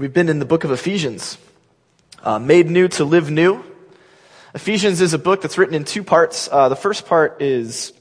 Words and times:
We've 0.00 0.10
been 0.10 0.30
in 0.30 0.38
the 0.38 0.46
book 0.46 0.64
of 0.64 0.70
Ephesians, 0.70 1.36
uh, 2.22 2.38
made 2.38 2.70
new 2.70 2.88
to 2.88 3.04
live 3.04 3.30
new. 3.30 3.62
Ephesians 4.54 5.02
is 5.02 5.12
a 5.12 5.18
book 5.18 5.42
that's 5.42 5.58
written 5.58 5.74
in 5.74 5.84
two 5.84 6.02
parts. 6.02 6.48
Uh, 6.50 6.70
the 6.70 6.74
first 6.74 7.04
part 7.04 7.42
is 7.42 7.92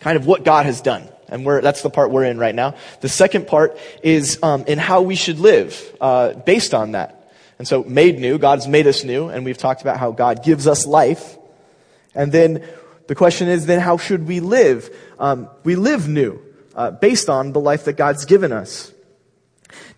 kind 0.00 0.18
of 0.18 0.26
what 0.26 0.44
God 0.44 0.66
has 0.66 0.82
done, 0.82 1.08
and 1.28 1.46
that's 1.64 1.80
the 1.80 1.88
part 1.88 2.10
we're 2.10 2.24
in 2.24 2.36
right 2.36 2.54
now. 2.54 2.74
The 3.00 3.08
second 3.08 3.46
part 3.46 3.78
is 4.02 4.38
um, 4.42 4.66
in 4.66 4.76
how 4.76 5.00
we 5.00 5.14
should 5.14 5.38
live 5.38 5.96
uh, 5.98 6.34
based 6.34 6.74
on 6.74 6.92
that. 6.92 7.32
And 7.58 7.66
so, 7.66 7.84
made 7.84 8.18
new, 8.18 8.36
God's 8.36 8.68
made 8.68 8.86
us 8.86 9.02
new, 9.02 9.30
and 9.30 9.42
we've 9.42 9.56
talked 9.56 9.80
about 9.80 9.96
how 9.96 10.10
God 10.10 10.44
gives 10.44 10.66
us 10.66 10.86
life. 10.86 11.38
And 12.14 12.32
then 12.32 12.62
the 13.06 13.14
question 13.14 13.48
is, 13.48 13.64
then 13.64 13.80
how 13.80 13.96
should 13.96 14.28
we 14.28 14.40
live? 14.40 14.94
Um, 15.18 15.48
we 15.64 15.74
live 15.74 16.06
new 16.06 16.38
uh, 16.74 16.90
based 16.90 17.30
on 17.30 17.52
the 17.52 17.60
life 17.60 17.86
that 17.86 17.94
God's 17.94 18.26
given 18.26 18.52
us. 18.52 18.92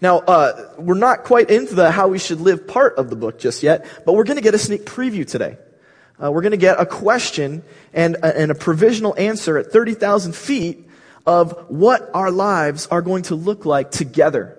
Now, 0.00 0.18
uh, 0.18 0.72
we're 0.78 0.94
not 0.94 1.24
quite 1.24 1.50
into 1.50 1.74
the 1.74 1.90
how 1.90 2.08
we 2.08 2.18
should 2.18 2.40
live 2.40 2.66
part 2.66 2.96
of 2.96 3.10
the 3.10 3.16
book 3.16 3.38
just 3.38 3.62
yet, 3.62 3.86
but 4.04 4.14
we're 4.14 4.24
going 4.24 4.36
to 4.36 4.42
get 4.42 4.54
a 4.54 4.58
sneak 4.58 4.84
preview 4.84 5.26
today. 5.26 5.56
Uh, 6.22 6.30
we're 6.30 6.42
going 6.42 6.52
to 6.52 6.56
get 6.56 6.80
a 6.80 6.86
question 6.86 7.62
and 7.92 8.16
a, 8.16 8.38
and 8.38 8.50
a 8.50 8.54
provisional 8.54 9.14
answer 9.18 9.58
at 9.58 9.72
30,000 9.72 10.34
feet 10.34 10.88
of 11.26 11.52
what 11.68 12.10
our 12.14 12.30
lives 12.30 12.86
are 12.88 13.02
going 13.02 13.24
to 13.24 13.34
look 13.34 13.64
like 13.64 13.90
together. 13.90 14.58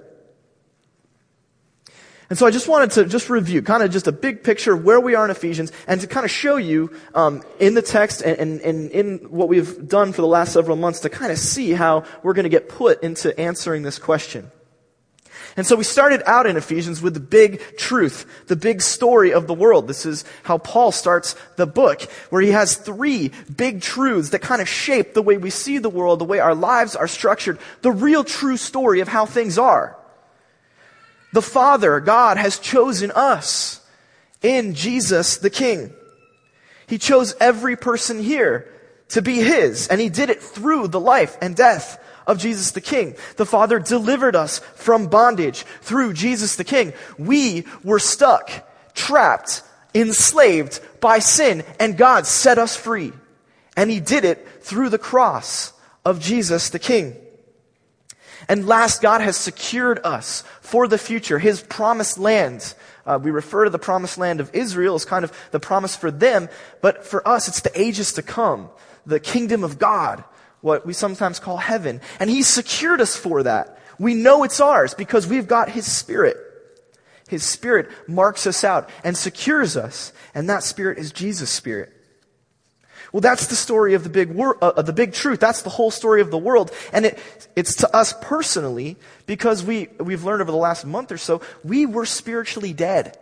And 2.29 2.39
so 2.39 2.47
I 2.47 2.51
just 2.51 2.67
wanted 2.67 2.91
to 2.91 3.05
just 3.05 3.29
review, 3.29 3.61
kind 3.61 3.83
of 3.83 3.91
just 3.91 4.07
a 4.07 4.11
big 4.11 4.43
picture 4.43 4.73
of 4.73 4.83
where 4.83 4.99
we 4.99 5.13
are 5.13 5.23
in 5.23 5.29
Ephesians, 5.29 5.71
and 5.87 6.01
to 6.01 6.07
kind 6.07 6.25
of 6.25 6.31
show 6.31 6.55
you 6.55 6.91
um, 7.13 7.43
in 7.59 7.75
the 7.75 7.81
text 7.81 8.21
and, 8.21 8.39
and, 8.39 8.61
and 8.61 8.91
in 8.91 9.17
what 9.29 9.49
we've 9.49 9.87
done 9.87 10.13
for 10.13 10.21
the 10.21 10.27
last 10.27 10.53
several 10.53 10.75
months 10.75 11.01
to 11.01 11.09
kind 11.09 11.31
of 11.31 11.37
see 11.37 11.73
how 11.73 12.05
we're 12.23 12.33
going 12.33 12.45
to 12.45 12.49
get 12.49 12.69
put 12.69 13.03
into 13.03 13.37
answering 13.39 13.83
this 13.83 13.99
question. 13.99 14.49
And 15.55 15.67
so 15.67 15.75
we 15.75 15.83
started 15.83 16.23
out 16.25 16.47
in 16.47 16.57
Ephesians 16.57 17.01
with 17.01 17.13
the 17.13 17.19
big 17.19 17.61
truth, 17.77 18.25
the 18.47 18.55
big 18.55 18.81
story 18.81 19.33
of 19.33 19.45
the 19.45 19.53
world. 19.53 19.87
This 19.87 20.05
is 20.05 20.25
how 20.41 20.57
Paul 20.57 20.91
starts 20.91 21.35
the 21.57 21.67
book, 21.67 22.01
where 22.31 22.41
he 22.41 22.51
has 22.51 22.75
three 22.75 23.31
big 23.55 23.81
truths 23.81 24.29
that 24.29 24.41
kind 24.41 24.61
of 24.61 24.67
shape 24.67 25.13
the 25.13 25.21
way 25.21 25.37
we 25.37 25.51
see 25.51 25.77
the 25.77 25.89
world, 25.89 26.19
the 26.19 26.25
way 26.25 26.39
our 26.39 26.55
lives 26.55 26.95
are 26.95 27.07
structured, 27.07 27.59
the 27.81 27.91
real 27.91 28.23
true 28.23 28.57
story 28.57 28.99
of 28.99 29.07
how 29.07 29.27
things 29.27 29.59
are. 29.59 29.95
The 31.33 31.41
Father, 31.41 31.99
God, 31.99 32.37
has 32.37 32.57
chosen 32.57 33.11
us 33.11 33.79
in 34.41 34.73
Jesus 34.73 35.37
the 35.37 35.49
King. 35.51 35.93
He 36.87 36.97
chose 36.97 37.35
every 37.39 37.75
person 37.75 38.21
here 38.21 38.67
to 39.09 39.21
be 39.21 39.35
His, 39.35 39.87
and 39.87 40.01
He 40.01 40.09
did 40.09 40.31
it 40.31 40.41
through 40.41 40.87
the 40.87 40.99
life 40.99 41.37
and 41.41 41.55
death 41.55 41.99
of 42.27 42.39
Jesus 42.39 42.71
the 42.71 42.81
King. 42.81 43.15
The 43.37 43.45
Father 43.45 43.79
delivered 43.79 44.35
us 44.35 44.59
from 44.75 45.07
bondage 45.07 45.63
through 45.81 46.13
Jesus 46.13 46.55
the 46.55 46.63
King. 46.63 46.93
We 47.17 47.65
were 47.83 47.99
stuck, 47.99 48.51
trapped, 48.93 49.63
enslaved 49.93 50.79
by 50.99 51.19
sin, 51.19 51.63
and 51.79 51.97
God 51.97 52.25
set 52.25 52.57
us 52.57 52.75
free. 52.75 53.13
And 53.75 53.89
He 53.89 53.99
did 53.99 54.25
it 54.25 54.47
through 54.61 54.89
the 54.89 54.97
cross 54.97 55.73
of 56.05 56.19
Jesus 56.19 56.69
the 56.69 56.79
King. 56.79 57.15
And 58.49 58.67
last, 58.67 59.01
God 59.01 59.21
has 59.21 59.37
secured 59.37 59.99
us 60.03 60.43
for 60.61 60.87
the 60.87 60.97
future, 60.97 61.39
His 61.39 61.61
promised 61.61 62.17
land. 62.17 62.73
Uh, 63.05 63.19
we 63.21 63.31
refer 63.31 63.65
to 63.65 63.69
the 63.69 63.79
promised 63.79 64.17
land 64.17 64.39
of 64.39 64.53
Israel 64.53 64.95
as 64.95 65.05
kind 65.05 65.23
of 65.23 65.33
the 65.51 65.59
promise 65.59 65.95
for 65.95 66.11
them, 66.11 66.49
but 66.81 67.05
for 67.05 67.25
us, 67.27 67.47
it's 67.47 67.61
the 67.61 67.79
ages 67.79 68.13
to 68.13 68.21
come, 68.21 68.69
the 69.05 69.19
kingdom 69.19 69.63
of 69.63 69.79
God 69.79 70.23
what 70.63 70.85
we 70.85 70.93
sometimes 70.93 71.39
call 71.39 71.57
heaven. 71.57 71.99
And 72.19 72.29
He 72.29 72.41
secured 72.41 73.01
us 73.01 73.15
for 73.15 73.43
that. 73.43 73.77
We 73.99 74.15
know 74.15 74.43
it's 74.43 74.61
ours 74.61 74.93
because 74.93 75.27
we've 75.27 75.47
got 75.47 75.69
His 75.69 75.85
Spirit. 75.85 76.37
His 77.27 77.43
Spirit 77.43 77.91
marks 78.07 78.47
us 78.47 78.63
out 78.63 78.89
and 79.03 79.15
secures 79.15 79.75
us. 79.75 80.13
And 80.33 80.49
that 80.49 80.63
Spirit 80.63 80.97
is 80.97 81.11
Jesus' 81.11 81.49
Spirit. 81.49 81.91
Well, 83.11 83.21
that's 83.21 83.47
the 83.47 83.55
story 83.55 83.93
of 83.93 84.03
the 84.03 84.09
big 84.09 84.31
wor- 84.31 84.57
uh, 84.63 84.81
the 84.81 84.93
big 84.93 85.13
truth. 85.13 85.39
That's 85.39 85.61
the 85.63 85.69
whole 85.69 85.91
story 85.91 86.21
of 86.21 86.31
the 86.31 86.37
world, 86.37 86.71
and 86.91 87.05
it, 87.05 87.19
it's 87.55 87.75
to 87.75 87.95
us 87.95 88.15
personally 88.21 88.97
because 89.27 89.63
we 89.63 89.89
we've 89.99 90.23
learned 90.23 90.41
over 90.41 90.49
the 90.49 90.57
last 90.57 90.83
month 90.83 91.11
or 91.11 91.19
so 91.19 91.39
we 91.63 91.85
were 91.85 92.07
spiritually 92.07 92.73
dead. 92.73 93.19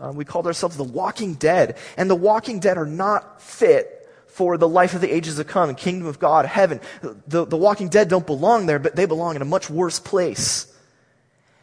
Uh, 0.00 0.10
we 0.10 0.24
called 0.24 0.48
ourselves 0.48 0.76
the 0.76 0.82
Walking 0.82 1.34
Dead, 1.34 1.78
and 1.96 2.10
the 2.10 2.16
Walking 2.16 2.58
Dead 2.58 2.76
are 2.76 2.86
not 2.86 3.40
fit 3.40 4.01
for 4.32 4.56
the 4.56 4.68
life 4.68 4.94
of 4.94 5.00
the 5.00 5.14
ages 5.14 5.36
to 5.36 5.44
come, 5.44 5.74
kingdom 5.74 6.08
of 6.08 6.18
God, 6.18 6.46
heaven. 6.46 6.80
The, 7.26 7.44
the 7.44 7.56
walking 7.56 7.88
dead 7.88 8.08
don't 8.08 8.26
belong 8.26 8.66
there, 8.66 8.78
but 8.78 8.96
they 8.96 9.06
belong 9.06 9.36
in 9.36 9.42
a 9.42 9.46
much 9.46 9.68
worse 9.68 9.98
place. 9.98 10.74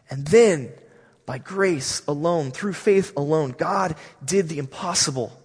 And 0.08 0.26
then, 0.26 0.72
by 1.26 1.38
grace 1.38 2.02
alone, 2.06 2.50
through 2.52 2.74
faith 2.74 3.12
alone, 3.16 3.54
God 3.56 3.96
did 4.24 4.48
the 4.48 4.58
impossible. 4.58 5.39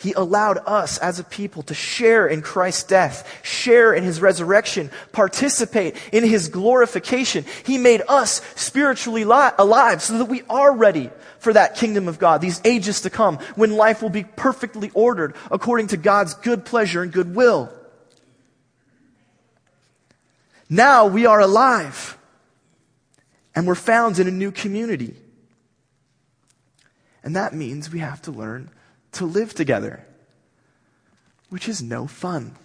He 0.00 0.14
allowed 0.14 0.56
us 0.64 0.96
as 0.96 1.18
a 1.18 1.24
people 1.24 1.62
to 1.64 1.74
share 1.74 2.26
in 2.26 2.40
Christ's 2.40 2.84
death, 2.84 3.28
share 3.44 3.92
in 3.92 4.02
his 4.02 4.22
resurrection, 4.22 4.90
participate 5.12 5.94
in 6.10 6.24
his 6.24 6.48
glorification. 6.48 7.44
He 7.66 7.76
made 7.76 8.00
us 8.08 8.40
spiritually 8.56 9.26
li- 9.26 9.50
alive 9.58 10.00
so 10.00 10.16
that 10.16 10.24
we 10.24 10.40
are 10.48 10.74
ready 10.74 11.10
for 11.38 11.52
that 11.52 11.74
kingdom 11.74 12.08
of 12.08 12.18
God, 12.18 12.40
these 12.40 12.62
ages 12.64 13.02
to 13.02 13.10
come, 13.10 13.36
when 13.56 13.76
life 13.76 14.00
will 14.00 14.08
be 14.08 14.24
perfectly 14.24 14.90
ordered 14.94 15.36
according 15.50 15.88
to 15.88 15.98
God's 15.98 16.32
good 16.32 16.64
pleasure 16.64 17.02
and 17.02 17.12
good 17.12 17.34
will. 17.34 17.70
Now 20.70 21.08
we 21.08 21.26
are 21.26 21.40
alive 21.40 22.16
and 23.54 23.66
we're 23.66 23.74
found 23.74 24.18
in 24.18 24.26
a 24.26 24.30
new 24.30 24.50
community. 24.50 25.14
And 27.22 27.36
that 27.36 27.52
means 27.52 27.92
we 27.92 27.98
have 27.98 28.22
to 28.22 28.30
learn 28.30 28.70
to 29.12 29.24
live 29.24 29.54
together, 29.54 30.04
which 31.48 31.68
is 31.68 31.82
no 31.82 32.06
fun. 32.06 32.56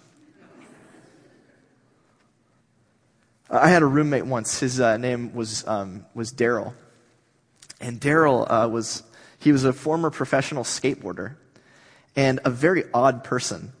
I 3.48 3.68
had 3.68 3.82
a 3.82 3.86
roommate 3.86 4.26
once. 4.26 4.60
His 4.60 4.80
uh, 4.80 4.96
name 4.96 5.34
was 5.34 5.66
um, 5.68 6.04
was 6.14 6.32
Daryl, 6.32 6.74
and 7.80 8.00
Daryl 8.00 8.46
uh, 8.48 8.68
was 8.68 9.04
he 9.38 9.52
was 9.52 9.64
a 9.64 9.72
former 9.72 10.10
professional 10.10 10.64
skateboarder, 10.64 11.36
and 12.16 12.40
a 12.44 12.50
very 12.50 12.84
odd 12.92 13.22
person, 13.22 13.72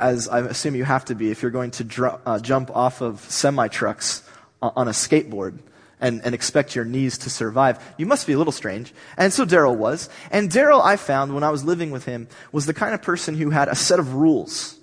as 0.00 0.26
I 0.28 0.40
assume 0.40 0.74
you 0.74 0.84
have 0.84 1.04
to 1.06 1.14
be 1.14 1.30
if 1.30 1.42
you're 1.42 1.50
going 1.50 1.72
to 1.72 1.84
dr- 1.84 2.20
uh, 2.24 2.38
jump 2.38 2.74
off 2.74 3.02
of 3.02 3.20
semi 3.20 3.68
trucks 3.68 4.22
on 4.62 4.88
a 4.88 4.92
skateboard 4.92 5.58
and, 6.04 6.20
and 6.22 6.34
expect 6.34 6.76
your 6.76 6.84
knees 6.84 7.16
to 7.16 7.30
survive. 7.30 7.82
You 7.96 8.04
must 8.04 8.26
be 8.26 8.34
a 8.34 8.38
little 8.38 8.52
strange. 8.52 8.92
And 9.16 9.32
so 9.32 9.46
Daryl 9.46 9.74
was. 9.74 10.10
And 10.30 10.50
Daryl, 10.50 10.84
I 10.84 10.96
found 10.96 11.34
when 11.34 11.42
I 11.42 11.48
was 11.48 11.64
living 11.64 11.90
with 11.90 12.04
him, 12.04 12.28
was 12.52 12.66
the 12.66 12.74
kind 12.74 12.92
of 12.92 13.00
person 13.00 13.38
who 13.38 13.48
had 13.48 13.68
a 13.68 13.74
set 13.74 13.98
of 13.98 14.12
rules. 14.12 14.78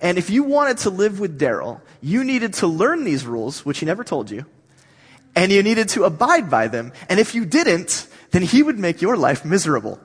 And 0.00 0.18
if 0.18 0.30
you 0.30 0.44
wanted 0.44 0.78
to 0.78 0.90
live 0.90 1.18
with 1.18 1.36
Daryl, 1.36 1.80
you 2.00 2.22
needed 2.22 2.54
to 2.54 2.68
learn 2.68 3.02
these 3.02 3.26
rules, 3.26 3.66
which 3.66 3.80
he 3.80 3.86
never 3.86 4.04
told 4.04 4.30
you, 4.30 4.46
and 5.34 5.50
you 5.50 5.64
needed 5.64 5.88
to 5.90 6.04
abide 6.04 6.48
by 6.48 6.68
them. 6.68 6.92
And 7.08 7.18
if 7.18 7.34
you 7.34 7.44
didn't, 7.44 8.06
then 8.30 8.42
he 8.42 8.62
would 8.62 8.78
make 8.78 9.02
your 9.02 9.16
life 9.16 9.44
miserable. 9.44 9.98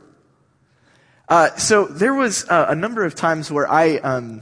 Uh, 1.29 1.55
so 1.55 1.85
there 1.85 2.15
was 2.15 2.49
uh, 2.49 2.65
a 2.69 2.75
number 2.75 3.05
of 3.05 3.13
times 3.13 3.51
where 3.51 3.69
I 3.69 3.97
um, 3.97 4.41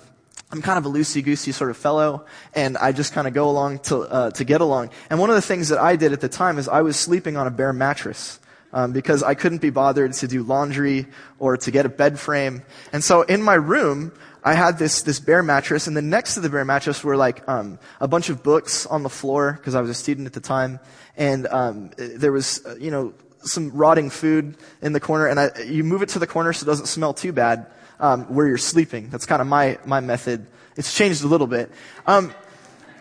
I'm 0.52 0.62
kind 0.62 0.78
of 0.78 0.86
a 0.86 0.90
loosey-goosey 0.90 1.52
sort 1.52 1.70
of 1.70 1.78
fellow, 1.78 2.26
and 2.56 2.78
I 2.78 2.92
just 2.92 3.14
kind 3.14 3.28
of 3.28 3.34
go 3.34 3.50
along 3.50 3.80
to, 3.80 4.00
uh, 4.00 4.32
to 4.32 4.44
get 4.44 4.62
along. 4.62 4.90
And 5.10 5.20
one 5.20 5.30
of 5.30 5.36
the 5.36 5.44
things 5.44 5.70
that 5.70 5.78
I 5.78 5.96
did 5.96 6.12
at 6.12 6.22
the 6.22 6.30
time 6.30 6.58
is 6.58 6.68
I 6.68 6.82
was 6.82 6.98
sleeping 6.98 7.38
on 7.38 7.46
a 7.46 7.52
bare 7.52 7.74
mattress. 7.74 8.40
Um, 8.72 8.92
because 8.92 9.24
I 9.24 9.34
couldn't 9.34 9.64
be 9.64 9.72
bothered 9.72 10.14
to 10.14 10.28
do 10.28 10.44
laundry 10.44 11.08
or 11.40 11.58
to 11.58 11.72
get 11.72 11.88
a 11.88 11.90
bed 11.90 12.20
frame. 12.20 12.62
And 12.94 13.04
so 13.04 13.24
in 13.24 13.42
my 13.42 13.56
room, 13.56 14.12
I 14.44 14.54
had 14.54 14.78
this, 14.78 15.02
this 15.02 15.20
bare 15.20 15.42
mattress, 15.42 15.88
and 15.88 15.98
then 15.98 16.12
next 16.12 16.36
to 16.36 16.40
the 16.40 16.52
bare 16.52 16.64
mattress 16.64 17.04
were 17.04 17.18
like 17.18 17.42
um, 17.50 17.80
a 18.00 18.08
bunch 18.08 18.30
of 18.30 18.44
books 18.44 18.86
on 18.86 19.02
the 19.02 19.10
floor, 19.10 19.54
because 19.54 19.74
I 19.74 19.82
was 19.82 19.90
a 19.90 19.96
student 19.96 20.28
at 20.28 20.34
the 20.34 20.40
time. 20.40 20.80
And 21.18 21.48
um, 21.48 21.90
there 21.98 22.32
was, 22.32 22.64
uh, 22.64 22.76
you 22.76 22.92
know, 22.92 23.16
some 23.42 23.72
rotting 23.72 24.12
food 24.12 24.56
in 24.84 24.94
the 24.94 25.00
corner, 25.00 25.26
and 25.26 25.40
I, 25.40 25.50
you 25.66 25.84
move 25.84 26.04
it 26.04 26.10
to 26.10 26.20
the 26.20 26.28
corner 26.28 26.54
so 26.54 26.64
it 26.64 26.68
doesn't 26.68 26.86
smell 26.86 27.16
too 27.16 27.32
bad 27.32 27.66
um, 28.00 28.34
where 28.34 28.48
you're 28.48 28.58
sleeping. 28.58 29.10
That's 29.10 29.26
kind 29.26 29.42
of 29.42 29.48
my, 29.48 29.78
my 29.86 30.00
method. 30.00 30.48
It's 30.76 30.96
changed 30.96 31.24
a 31.24 31.28
little 31.28 31.48
bit. 31.48 31.72
Um, 32.08 32.34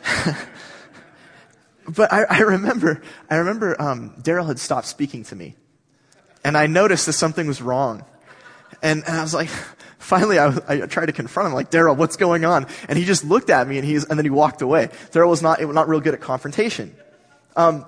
but 1.89 2.13
I, 2.13 2.25
I, 2.25 2.41
remember, 2.41 3.03
I 3.31 3.37
remember 3.37 3.81
um, 3.81 4.15
Daryl 4.21 4.47
had 4.47 4.59
stopped 4.59 4.87
speaking 4.87 5.25
to 5.25 5.37
me. 5.37 5.57
And 6.45 6.57
I 6.57 6.67
noticed 6.67 7.07
that 7.07 7.13
something 7.15 7.47
was 7.47 7.61
wrong. 7.61 8.05
And, 8.83 9.05
and 9.07 9.17
I 9.17 9.23
was 9.23 9.35
like, 9.35 9.49
finally 9.99 10.39
I, 10.39 10.57
I, 10.69 10.81
tried 10.87 11.07
to 11.07 11.13
confront 11.13 11.49
him, 11.49 11.55
like, 11.55 11.71
Daryl, 11.71 11.97
what's 11.97 12.17
going 12.17 12.45
on? 12.45 12.67
And 12.89 12.99
he 12.99 13.05
just 13.05 13.25
looked 13.25 13.51
at 13.51 13.67
me 13.67 13.79
and, 13.79 13.87
he's, 13.87 14.05
and 14.05 14.19
then 14.19 14.25
he 14.25 14.31
walked 14.31 14.63
away. 14.63 14.89
Daryl 15.13 15.29
was 15.29 15.43
not, 15.43 15.61
not 15.61 15.89
real 15.89 16.01
good 16.01 16.15
at 16.15 16.21
confrontation. 16.21 16.95
Um, 17.57 17.87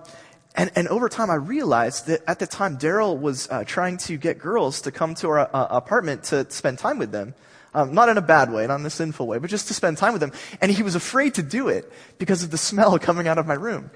and, 0.57 0.71
and 0.75 0.89
over 0.89 1.09
time, 1.09 1.31
I 1.31 1.35
realized 1.35 2.07
that 2.07 2.23
at 2.27 2.39
the 2.39 2.47
time, 2.47 2.77
Daryl 2.77 3.19
was 3.19 3.49
uh, 3.51 3.65
trying 3.65 3.99
to 3.99 4.17
get 4.17 4.39
girls 4.39 4.83
to 4.83 4.91
come 4.91 5.15
to 5.17 5.29
our 5.29 5.39
uh, 5.39 5.67
apartment 5.71 6.25
to 6.25 6.51
spend 6.51 6.79
time 6.79 6.99
with 6.99 7.13
them. 7.13 7.35
Um, 7.73 7.95
not 7.95 8.09
in 8.09 8.19
a 8.19 8.23
bad 8.23 8.53
way, 8.53 8.67
not 8.67 8.81
in 8.81 8.87
a 8.87 8.91
sinful 8.91 9.29
way, 9.29 9.39
but 9.39 9.49
just 9.49 9.69
to 9.69 9.75
spend 9.75 9.97
time 9.97 10.13
with 10.13 10.21
them. 10.21 10.33
And 10.61 10.73
he 10.73 10.83
was 10.83 10.97
afraid 10.97 11.35
to 11.35 11.43
do 11.43 11.69
it 11.69 11.91
because 12.19 12.43
of 12.43 12.51
the 12.51 12.59
smell 12.71 12.99
coming 12.99 13.29
out 13.29 13.39
of 13.39 13.47
my 13.47 13.55
room. 13.55 13.91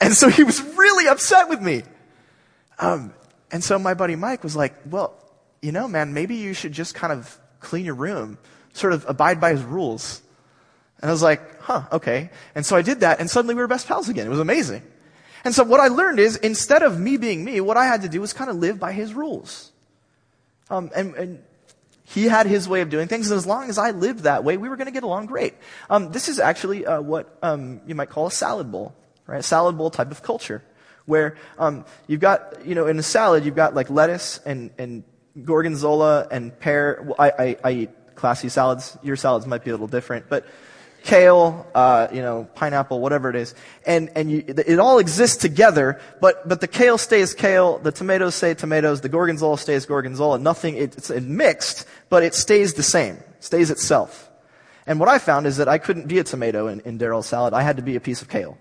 And 0.00 0.14
so 0.14 0.28
he 0.28 0.42
was 0.42 0.60
really 0.60 1.06
upset 1.06 1.48
with 1.50 1.60
me. 1.60 1.82
Um, 2.78 3.12
and 3.52 3.62
so 3.62 3.78
my 3.78 3.94
buddy 3.94 4.16
Mike 4.16 4.42
was 4.42 4.56
like, 4.56 4.74
well, 4.90 5.14
you 5.60 5.70
know, 5.70 5.86
man, 5.86 6.14
maybe 6.14 6.36
you 6.36 6.54
should 6.54 6.72
just 6.72 6.94
kind 6.94 7.12
of 7.12 7.38
clean 7.60 7.84
your 7.84 7.94
room, 7.94 8.38
sort 8.72 8.92
of 8.92 9.04
abide 9.08 9.40
by 9.40 9.50
his 9.50 9.62
rules. 9.62 10.22
And 11.00 11.10
I 11.10 11.12
was 11.12 11.22
like, 11.22 11.60
huh, 11.60 11.84
okay. 11.92 12.30
And 12.54 12.64
so 12.64 12.74
I 12.74 12.82
did 12.82 13.00
that 13.00 13.20
and 13.20 13.30
suddenly 13.30 13.54
we 13.54 13.60
were 13.60 13.68
best 13.68 13.86
pals 13.86 14.08
again. 14.08 14.26
It 14.26 14.30
was 14.30 14.40
amazing. 14.40 14.82
And 15.44 15.54
so 15.54 15.62
what 15.62 15.80
I 15.80 15.88
learned 15.88 16.18
is 16.18 16.36
instead 16.36 16.82
of 16.82 16.98
me 16.98 17.16
being 17.16 17.44
me, 17.44 17.60
what 17.60 17.76
I 17.76 17.84
had 17.84 18.02
to 18.02 18.08
do 18.08 18.20
was 18.20 18.32
kind 18.32 18.50
of 18.50 18.56
live 18.56 18.80
by 18.80 18.92
his 18.92 19.12
rules. 19.12 19.72
Um, 20.70 20.90
and, 20.96 21.14
and 21.14 21.42
he 22.04 22.24
had 22.24 22.46
his 22.46 22.68
way 22.68 22.80
of 22.80 22.90
doing 22.90 23.08
things, 23.08 23.30
and 23.30 23.36
as 23.38 23.46
long 23.46 23.68
as 23.68 23.78
I 23.78 23.90
lived 23.90 24.20
that 24.20 24.44
way, 24.44 24.56
we 24.56 24.68
were 24.68 24.76
going 24.76 24.86
to 24.86 24.92
get 24.92 25.04
along 25.04 25.26
great. 25.26 25.54
Um, 25.88 26.12
this 26.12 26.28
is 26.28 26.38
actually 26.38 26.86
uh, 26.86 27.00
what 27.00 27.38
um, 27.42 27.80
you 27.86 27.94
might 27.94 28.10
call 28.10 28.26
a 28.26 28.30
salad 28.30 28.70
bowl, 28.70 28.94
right? 29.26 29.40
A 29.40 29.42
salad 29.42 29.76
bowl 29.76 29.90
type 29.90 30.10
of 30.10 30.22
culture, 30.22 30.62
where 31.06 31.36
um, 31.58 31.84
you've 32.06 32.20
got, 32.20 32.64
you 32.66 32.74
know, 32.74 32.86
in 32.86 32.98
a 32.98 33.02
salad, 33.02 33.44
you've 33.44 33.56
got 33.56 33.74
like 33.74 33.90
lettuce 33.90 34.38
and, 34.44 34.70
and 34.78 35.04
gorgonzola 35.42 36.28
and 36.30 36.58
pear. 36.58 37.02
Well, 37.04 37.16
I, 37.18 37.30
I, 37.38 37.56
I 37.64 37.70
eat 37.72 37.90
classy 38.14 38.48
salads. 38.48 38.96
Your 39.02 39.16
salads 39.16 39.46
might 39.46 39.64
be 39.64 39.70
a 39.70 39.74
little 39.74 39.88
different, 39.88 40.28
but 40.28 40.46
kale, 41.04 41.66
uh, 41.74 42.08
you 42.12 42.22
know, 42.22 42.48
pineapple, 42.54 42.98
whatever 42.98 43.30
it 43.30 43.36
is, 43.36 43.54
and 43.86 44.10
and 44.16 44.30
you, 44.30 44.42
it 44.48 44.78
all 44.78 44.98
exists 44.98 45.36
together. 45.36 46.00
But 46.20 46.48
but 46.48 46.60
the 46.60 46.66
kale 46.66 46.98
stays 46.98 47.34
kale, 47.34 47.78
the 47.78 47.92
tomatoes 47.92 48.34
stay 48.34 48.54
tomatoes, 48.54 49.02
the 49.02 49.10
gorgonzola 49.10 49.58
stays 49.58 49.86
gorgonzola. 49.86 50.38
Nothing 50.38 50.76
it, 50.76 50.96
it's 50.96 51.10
mixed, 51.10 51.86
but 52.08 52.22
it 52.22 52.34
stays 52.34 52.74
the 52.74 52.82
same, 52.82 53.18
stays 53.38 53.70
itself. 53.70 54.30
And 54.86 54.98
what 54.98 55.08
I 55.08 55.18
found 55.18 55.46
is 55.46 55.58
that 55.58 55.68
I 55.68 55.78
couldn't 55.78 56.08
be 56.08 56.18
a 56.18 56.24
tomato 56.24 56.66
in, 56.68 56.80
in 56.80 56.98
Daryl's 56.98 57.26
salad. 57.26 57.54
I 57.54 57.62
had 57.62 57.76
to 57.76 57.82
be 57.82 57.96
a 57.96 58.00
piece 58.00 58.20
of 58.22 58.28
kale. 58.28 58.58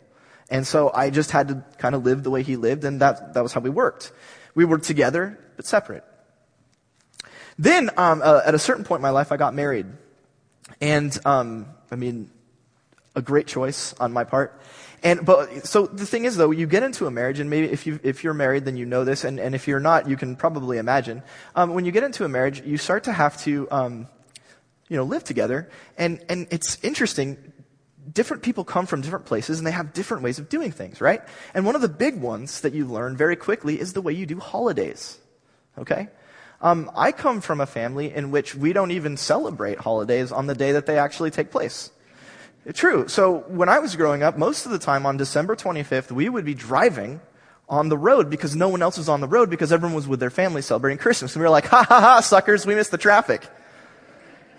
And 0.50 0.68
so 0.68 0.92
I 0.94 1.10
just 1.10 1.32
had 1.32 1.48
to 1.48 1.64
kind 1.78 1.96
of 1.96 2.06
live 2.06 2.24
the 2.24 2.30
way 2.30 2.44
he 2.44 2.56
lived, 2.56 2.84
and 2.84 3.02
that, 3.02 3.34
that 3.34 3.42
was 3.42 3.54
how 3.54 3.62
we 3.62 3.70
worked. 3.70 4.12
We 4.56 4.66
worked 4.66 4.86
together, 4.86 5.40
but 5.56 5.66
separate. 5.66 6.04
Then, 7.58 7.90
um, 7.98 8.22
uh, 8.24 8.42
at 8.46 8.54
a 8.54 8.60
certain 8.60 8.84
point 8.84 9.00
in 9.00 9.04
my 9.04 9.10
life, 9.10 9.32
I 9.32 9.38
got 9.38 9.54
married. 9.54 9.88
And, 10.80 11.18
um, 11.26 11.68
I 11.94 11.96
mean, 11.96 12.30
a 13.16 13.22
great 13.22 13.46
choice 13.46 13.94
on 14.00 14.12
my 14.12 14.24
part. 14.24 14.60
And, 15.04 15.26
but, 15.26 15.68
so 15.68 15.86
the 15.86 16.06
thing 16.06 16.26
is 16.26 16.38
though, 16.38 16.52
you 16.52 16.66
get 16.66 16.82
into 16.82 17.06
a 17.06 17.12
marriage, 17.12 17.40
and 17.40 17.50
maybe 17.50 17.72
if 17.72 17.86
you, 17.86 18.00
if 18.04 18.24
you're 18.24 18.34
married, 18.34 18.66
then 18.66 18.78
you 18.78 18.86
know 18.86 19.04
this, 19.04 19.24
and, 19.24 19.40
and 19.40 19.54
if 19.54 19.68
you're 19.68 19.80
not, 19.80 20.10
you 20.10 20.18
can 20.18 20.36
probably 20.36 20.80
imagine. 20.80 21.22
Um, 21.56 21.74
when 21.74 21.86
you 21.86 21.92
get 21.92 22.04
into 22.04 22.26
a 22.26 22.30
marriage, 22.30 22.62
you 22.66 22.78
start 22.78 23.04
to 23.04 23.14
have 23.14 23.38
to, 23.44 23.68
um, 23.70 24.08
you 24.90 24.98
know, 24.98 25.04
live 25.04 25.24
together, 25.24 25.70
and, 25.98 26.20
and 26.30 26.48
it's 26.50 26.84
interesting, 26.84 27.38
different 28.12 28.42
people 28.42 28.64
come 28.64 28.86
from 28.86 29.02
different 29.02 29.26
places 29.26 29.60
and 29.60 29.68
they 29.68 29.72
have 29.72 29.94
different 29.94 30.24
ways 30.24 30.40
of 30.40 30.50
doing 30.50 30.72
things, 30.72 31.00
right? 31.00 31.22
And 31.54 31.66
one 31.66 31.76
of 31.76 31.82
the 31.82 31.90
big 31.90 32.20
ones 32.20 32.62
that 32.62 32.74
you 32.74 32.86
learn 32.86 33.16
very 33.16 33.36
quickly 33.36 33.80
is 33.80 33.94
the 33.94 34.02
way 34.02 34.14
you 34.14 34.26
do 34.26 34.40
holidays. 34.40 35.20
Okay? 35.78 36.10
Um, 36.64 36.90
I 36.96 37.12
come 37.12 37.42
from 37.42 37.60
a 37.60 37.66
family 37.66 38.14
in 38.14 38.32
which 38.32 38.56
we 38.56 38.72
don't 38.72 38.92
even 38.92 39.18
celebrate 39.18 39.80
holidays 39.80 40.32
on 40.32 40.48
the 40.48 40.56
day 40.56 40.72
that 40.72 40.86
they 40.86 40.98
actually 40.98 41.30
take 41.30 41.52
place. 41.52 41.92
True. 42.74 43.10
So 43.10 43.40
when 43.50 43.68
I 43.68 43.80
was 43.80 43.98
growing 43.98 44.24
up, 44.24 44.38
most 44.38 44.66
of 44.66 44.72
the 44.72 44.80
time 44.80 45.06
on 45.06 45.18
December 45.18 45.58
25th, 45.58 46.10
we 46.12 46.30
would 46.30 46.46
be 46.46 46.54
driving 46.54 47.20
on 47.68 47.90
the 47.90 47.98
road 47.98 48.30
because 48.30 48.56
no 48.56 48.70
one 48.70 48.82
else 48.82 48.98
was 48.98 49.10
on 49.10 49.20
the 49.20 49.28
road 49.28 49.50
because 49.50 49.74
everyone 49.74 49.94
was 49.94 50.08
with 50.08 50.22
their 50.22 50.30
family 50.30 50.62
celebrating 50.62 50.98
Christmas. 50.98 51.36
And 51.36 51.42
we 51.42 51.46
were 51.46 51.50
like, 51.50 51.66
ha 51.66 51.84
ha 51.84 52.00
ha, 52.00 52.22
suckers, 52.22 52.66
we 52.66 52.76
missed 52.76 52.92
the 52.92 52.98
traffic. 52.98 53.46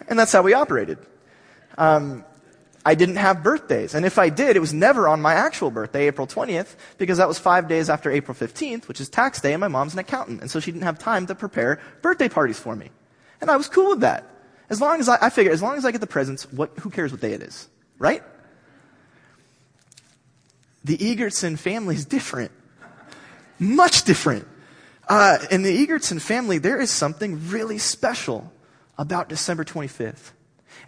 And 0.06 0.18
that's 0.18 0.32
how 0.32 0.42
we 0.42 0.52
operated. 0.52 0.98
Um, 1.78 2.26
I 2.84 2.94
didn't 2.94 3.16
have 3.16 3.42
birthdays. 3.42 3.94
And 3.94 4.04
if 4.04 4.18
I 4.18 4.28
did, 4.28 4.56
it 4.56 4.60
was 4.60 4.74
never 4.74 5.08
on 5.08 5.22
my 5.22 5.32
actual 5.34 5.70
birthday, 5.70 6.06
April 6.06 6.26
20th, 6.26 6.76
because 6.98 7.16
that 7.18 7.28
was 7.28 7.38
five 7.38 7.66
days 7.66 7.88
after 7.88 8.10
April 8.10 8.36
15th, 8.36 8.88
which 8.88 9.00
is 9.00 9.08
tax 9.08 9.40
day, 9.40 9.54
and 9.54 9.60
my 9.60 9.68
mom's 9.68 9.94
an 9.94 10.00
accountant. 10.00 10.42
And 10.42 10.50
so 10.50 10.60
she 10.60 10.70
didn't 10.70 10.84
have 10.84 10.98
time 10.98 11.26
to 11.26 11.34
prepare 11.34 11.80
birthday 12.02 12.28
parties 12.28 12.58
for 12.58 12.76
me. 12.76 12.90
And 13.40 13.50
I 13.50 13.56
was 13.56 13.68
cool 13.68 13.90
with 13.90 14.00
that. 14.00 14.28
As 14.68 14.80
long 14.80 15.00
as 15.00 15.08
I, 15.08 15.18
I 15.20 15.30
figure, 15.30 15.52
as 15.52 15.62
long 15.62 15.76
as 15.76 15.84
I 15.84 15.92
get 15.92 16.00
the 16.00 16.06
presents, 16.06 16.50
what, 16.52 16.70
who 16.80 16.90
cares 16.90 17.10
what 17.10 17.20
day 17.20 17.32
it 17.32 17.42
is? 17.42 17.68
Right? 17.98 18.22
The 20.84 20.98
Egerton 21.10 21.56
family 21.56 21.94
is 21.94 22.04
different. 22.04 22.52
Much 23.58 24.04
different. 24.04 24.46
Uh, 25.08 25.38
in 25.50 25.62
the 25.62 25.82
Egerton 25.82 26.18
family, 26.18 26.58
there 26.58 26.80
is 26.80 26.90
something 26.90 27.48
really 27.48 27.78
special 27.78 28.52
about 28.98 29.28
December 29.28 29.64
25th. 29.64 30.32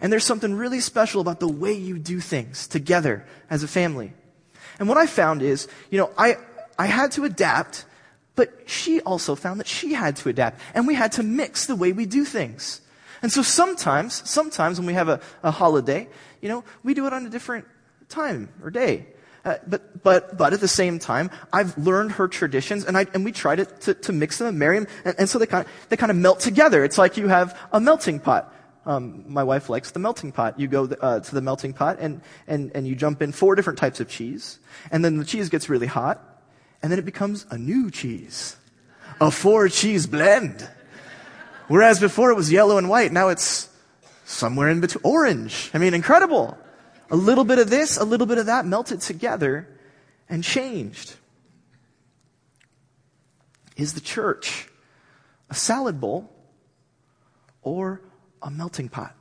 And 0.01 0.11
there's 0.11 0.25
something 0.25 0.53
really 0.53 0.79
special 0.79 1.21
about 1.21 1.39
the 1.39 1.47
way 1.47 1.73
you 1.73 1.97
do 1.97 2.19
things 2.19 2.67
together 2.67 3.25
as 3.49 3.63
a 3.63 3.67
family. 3.67 4.13
And 4.79 4.87
what 4.87 4.97
I 4.97 5.07
found 5.07 5.41
is, 5.41 5.67
you 5.89 5.97
know, 5.97 6.11
I, 6.17 6.37
I 6.77 6.85
had 6.85 7.11
to 7.13 7.25
adapt, 7.25 7.85
but 8.35 8.69
she 8.69 9.01
also 9.01 9.35
found 9.35 9.59
that 9.59 9.67
she 9.67 9.93
had 9.93 10.15
to 10.17 10.29
adapt. 10.29 10.59
And 10.75 10.85
we 10.85 10.93
had 10.93 11.13
to 11.13 11.23
mix 11.23 11.65
the 11.65 11.75
way 11.75 11.93
we 11.93 12.05
do 12.05 12.25
things. 12.25 12.81
And 13.21 13.31
so 13.31 13.41
sometimes, 13.41 14.29
sometimes 14.29 14.79
when 14.79 14.85
we 14.85 14.93
have 14.93 15.09
a, 15.09 15.19
a 15.41 15.49
holiday, 15.49 16.07
you 16.41 16.49
know, 16.49 16.63
we 16.83 16.93
do 16.93 17.07
it 17.07 17.13
on 17.13 17.25
a 17.25 17.29
different 17.29 17.65
time 18.09 18.49
or 18.63 18.69
day. 18.69 19.07
Uh, 19.43 19.57
but, 19.65 20.03
but, 20.03 20.37
but 20.37 20.53
at 20.53 20.59
the 20.59 20.67
same 20.67 20.99
time, 20.99 21.31
I've 21.53 21.77
learned 21.77 22.11
her 22.13 22.27
traditions 22.27 22.85
and 22.85 22.97
I, 22.97 23.07
and 23.13 23.23
we 23.23 23.31
try 23.31 23.55
to, 23.55 23.65
to, 23.65 23.93
to 23.93 24.11
mix 24.11 24.37
them 24.37 24.47
and 24.47 24.59
marry 24.59 24.77
them. 24.77 24.87
And, 25.05 25.15
and 25.19 25.29
so 25.29 25.39
they 25.39 25.45
kind 25.47 25.65
of, 25.65 25.71
they 25.89 25.95
kind 25.97 26.11
of 26.11 26.17
melt 26.17 26.41
together. 26.41 26.83
It's 26.83 26.97
like 26.97 27.17
you 27.17 27.29
have 27.29 27.57
a 27.71 27.79
melting 27.79 28.19
pot. 28.19 28.53
Um, 28.87 29.25
my 29.27 29.43
wife 29.43 29.69
likes 29.69 29.91
the 29.91 29.99
melting 29.99 30.31
pot. 30.31 30.57
You 30.57 30.69
go 30.69 30.85
uh, 30.85 31.19
to 31.19 31.35
the 31.35 31.41
melting 31.41 31.73
pot 31.73 31.97
and, 31.99 32.21
and, 32.47 32.71
and 32.73 32.87
you 32.87 32.95
jump 32.95 33.21
in 33.21 33.33
four 33.33 33.53
different 33.53 33.77
types 33.77 33.99
of 33.99 34.07
cheese. 34.07 34.59
And 34.89 35.03
then 35.03 35.17
the 35.17 35.25
cheese 35.25 35.49
gets 35.49 35.67
really 35.67 35.87
hot. 35.87 36.23
And 36.81 36.89
then 36.89 36.97
it 36.97 37.03
becomes 37.03 37.45
a 37.49 37.57
new 37.57 37.91
cheese. 37.91 38.55
A 39.19 39.29
four 39.29 39.67
cheese 39.67 40.07
blend. 40.07 40.67
Whereas 41.67 41.99
before 41.99 42.31
it 42.31 42.35
was 42.35 42.49
yellow 42.49 42.77
and 42.77 42.87
white. 42.87 43.11
Now 43.11 43.27
it's 43.27 43.69
somewhere 44.23 44.69
in 44.69 44.79
between. 44.79 45.01
Orange. 45.03 45.69
I 45.73 45.79
mean, 45.79 45.93
incredible. 45.93 46.57
A 47.11 47.17
little 47.17 47.43
bit 47.43 47.59
of 47.59 47.69
this, 47.69 47.97
a 47.97 48.05
little 48.05 48.25
bit 48.25 48.37
of 48.37 48.45
that 48.45 48.65
melted 48.65 49.01
together 49.01 49.67
and 50.29 50.45
changed. 50.45 51.13
Is 53.75 53.95
the 53.95 54.01
church 54.01 54.69
a 55.49 55.55
salad 55.55 55.99
bowl 55.99 56.31
or 57.61 58.01
a 58.41 58.49
melting 58.51 58.89
pot. 58.89 59.15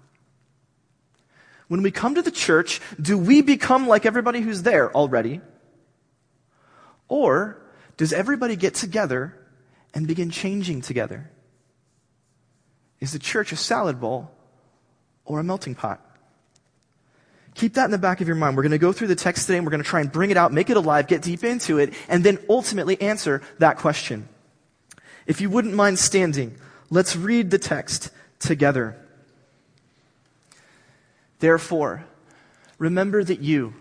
When 1.69 1.83
we 1.83 1.91
come 1.91 2.15
to 2.15 2.23
the 2.23 2.31
church, 2.31 2.81
do 3.01 3.19
we 3.19 3.43
become 3.43 3.89
like 3.89 4.07
everybody 4.07 4.41
who's 4.41 4.63
there 4.63 4.93
already? 4.95 5.41
Or 7.09 7.61
does 7.97 8.13
everybody 8.13 8.57
get 8.57 8.75
together 8.75 9.37
and 9.95 10.07
begin 10.07 10.31
changing 10.31 10.83
together? 10.83 11.31
Is 13.01 13.13
the 13.13 13.19
church 13.19 13.53
a 13.53 13.57
salad 13.57 14.01
bowl 14.01 14.31
or 15.25 15.41
a 15.41 15.45
melting 15.45 15.75
pot? 15.75 16.03
Keep 17.55 17.75
that 17.75 17.87
in 17.87 17.91
the 17.91 17.99
back 17.99 18.21
of 18.21 18.27
your 18.27 18.37
mind. 18.37 18.55
We're 18.57 18.63
going 18.63 18.71
to 18.73 18.79
go 18.79 18.93
through 18.93 19.09
the 19.09 19.17
text 19.17 19.47
today 19.47 19.57
and 19.57 19.67
we're 19.67 19.71
going 19.71 19.83
to 19.83 19.89
try 19.89 20.01
and 20.01 20.13
bring 20.13 20.31
it 20.31 20.37
out, 20.37 20.53
make 20.53 20.69
it 20.69 20.77
alive, 20.77 21.07
get 21.07 21.23
deep 21.23 21.43
into 21.43 21.79
it, 21.79 21.95
and 22.09 22.23
then 22.23 22.39
ultimately 22.51 23.01
answer 23.01 23.43
that 23.59 23.79
question. 23.79 24.29
If 25.27 25.41
you 25.41 25.49
wouldn't 25.49 25.75
mind 25.75 25.99
standing, 25.99 26.57
let's 26.91 27.17
read 27.17 27.51
the 27.51 27.59
text 27.59 28.11
together. 28.39 28.97
Therefore, 31.47 32.05
remember 32.77 33.23
that 33.23 33.39
you, 33.39 33.75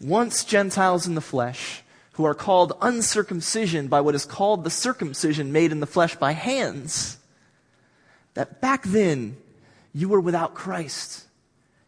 once 0.00 0.44
Gentiles 0.44 1.04
in 1.04 1.16
the 1.16 1.20
flesh, 1.20 1.82
who 2.12 2.22
are 2.24 2.32
called 2.32 2.74
uncircumcision 2.80 3.88
by 3.88 4.00
what 4.00 4.14
is 4.14 4.24
called 4.24 4.62
the 4.62 4.70
circumcision 4.70 5.50
made 5.50 5.72
in 5.72 5.80
the 5.80 5.86
flesh 5.88 6.14
by 6.14 6.30
hands, 6.30 7.18
that 8.34 8.60
back 8.60 8.84
then 8.84 9.36
you 9.92 10.08
were 10.08 10.20
without 10.20 10.54
Christ. 10.54 11.26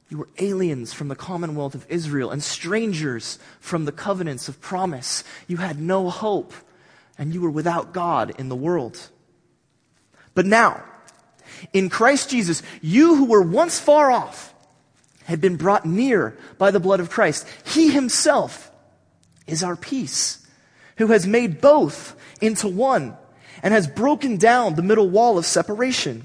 You 0.08 0.18
were 0.18 0.28
aliens 0.38 0.92
from 0.92 1.06
the 1.06 1.14
commonwealth 1.14 1.76
of 1.76 1.86
Israel 1.88 2.32
and 2.32 2.42
strangers 2.42 3.38
from 3.60 3.84
the 3.84 3.92
covenants 3.92 4.48
of 4.48 4.60
promise. 4.60 5.22
You 5.46 5.58
had 5.58 5.78
no 5.78 6.10
hope 6.10 6.52
and 7.16 7.32
you 7.32 7.40
were 7.40 7.52
without 7.52 7.94
God 7.94 8.34
in 8.36 8.48
the 8.48 8.56
world. 8.56 9.10
But 10.34 10.44
now, 10.44 10.82
in 11.72 11.88
Christ 11.88 12.30
Jesus, 12.30 12.64
you 12.82 13.14
who 13.14 13.26
were 13.26 13.42
once 13.42 13.78
far 13.78 14.10
off, 14.10 14.50
had 15.24 15.40
been 15.40 15.56
brought 15.56 15.84
near 15.84 16.36
by 16.58 16.70
the 16.70 16.80
blood 16.80 17.00
of 17.00 17.10
Christ. 17.10 17.46
He 17.64 17.90
himself 17.90 18.70
is 19.46 19.62
our 19.62 19.76
peace, 19.76 20.46
who 20.96 21.08
has 21.08 21.26
made 21.26 21.60
both 21.60 22.14
into 22.40 22.68
one 22.68 23.16
and 23.62 23.72
has 23.72 23.86
broken 23.86 24.36
down 24.36 24.74
the 24.74 24.82
middle 24.82 25.08
wall 25.08 25.38
of 25.38 25.46
separation. 25.46 26.24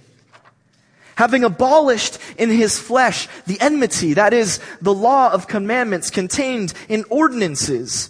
Having 1.15 1.43
abolished 1.43 2.17
in 2.37 2.49
his 2.49 2.79
flesh 2.79 3.27
the 3.45 3.59
enmity, 3.59 4.13
that 4.13 4.33
is, 4.33 4.59
the 4.81 4.93
law 4.93 5.31
of 5.31 5.47
commandments 5.47 6.09
contained 6.09 6.73
in 6.87 7.03
ordinances, 7.09 8.09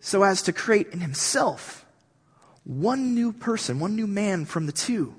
so 0.00 0.22
as 0.22 0.42
to 0.42 0.52
create 0.52 0.88
in 0.88 1.00
himself 1.00 1.84
one 2.64 3.14
new 3.14 3.32
person, 3.32 3.78
one 3.78 3.94
new 3.94 4.06
man 4.06 4.44
from 4.44 4.66
the 4.66 4.72
two, 4.72 5.14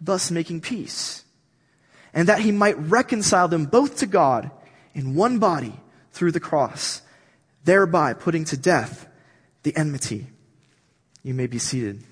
thus 0.00 0.30
making 0.30 0.60
peace 0.60 1.24
and 2.12 2.28
that 2.28 2.40
he 2.40 2.52
might 2.52 2.78
reconcile 2.78 3.48
them 3.48 3.66
both 3.66 3.98
to 3.98 4.06
God 4.06 4.50
in 4.94 5.14
one 5.14 5.38
body 5.38 5.74
through 6.12 6.32
the 6.32 6.40
cross, 6.40 7.02
thereby 7.64 8.12
putting 8.12 8.44
to 8.46 8.56
death 8.56 9.08
the 9.62 9.76
enmity. 9.76 10.26
You 11.22 11.34
may 11.34 11.46
be 11.46 11.58
seated. 11.58 12.02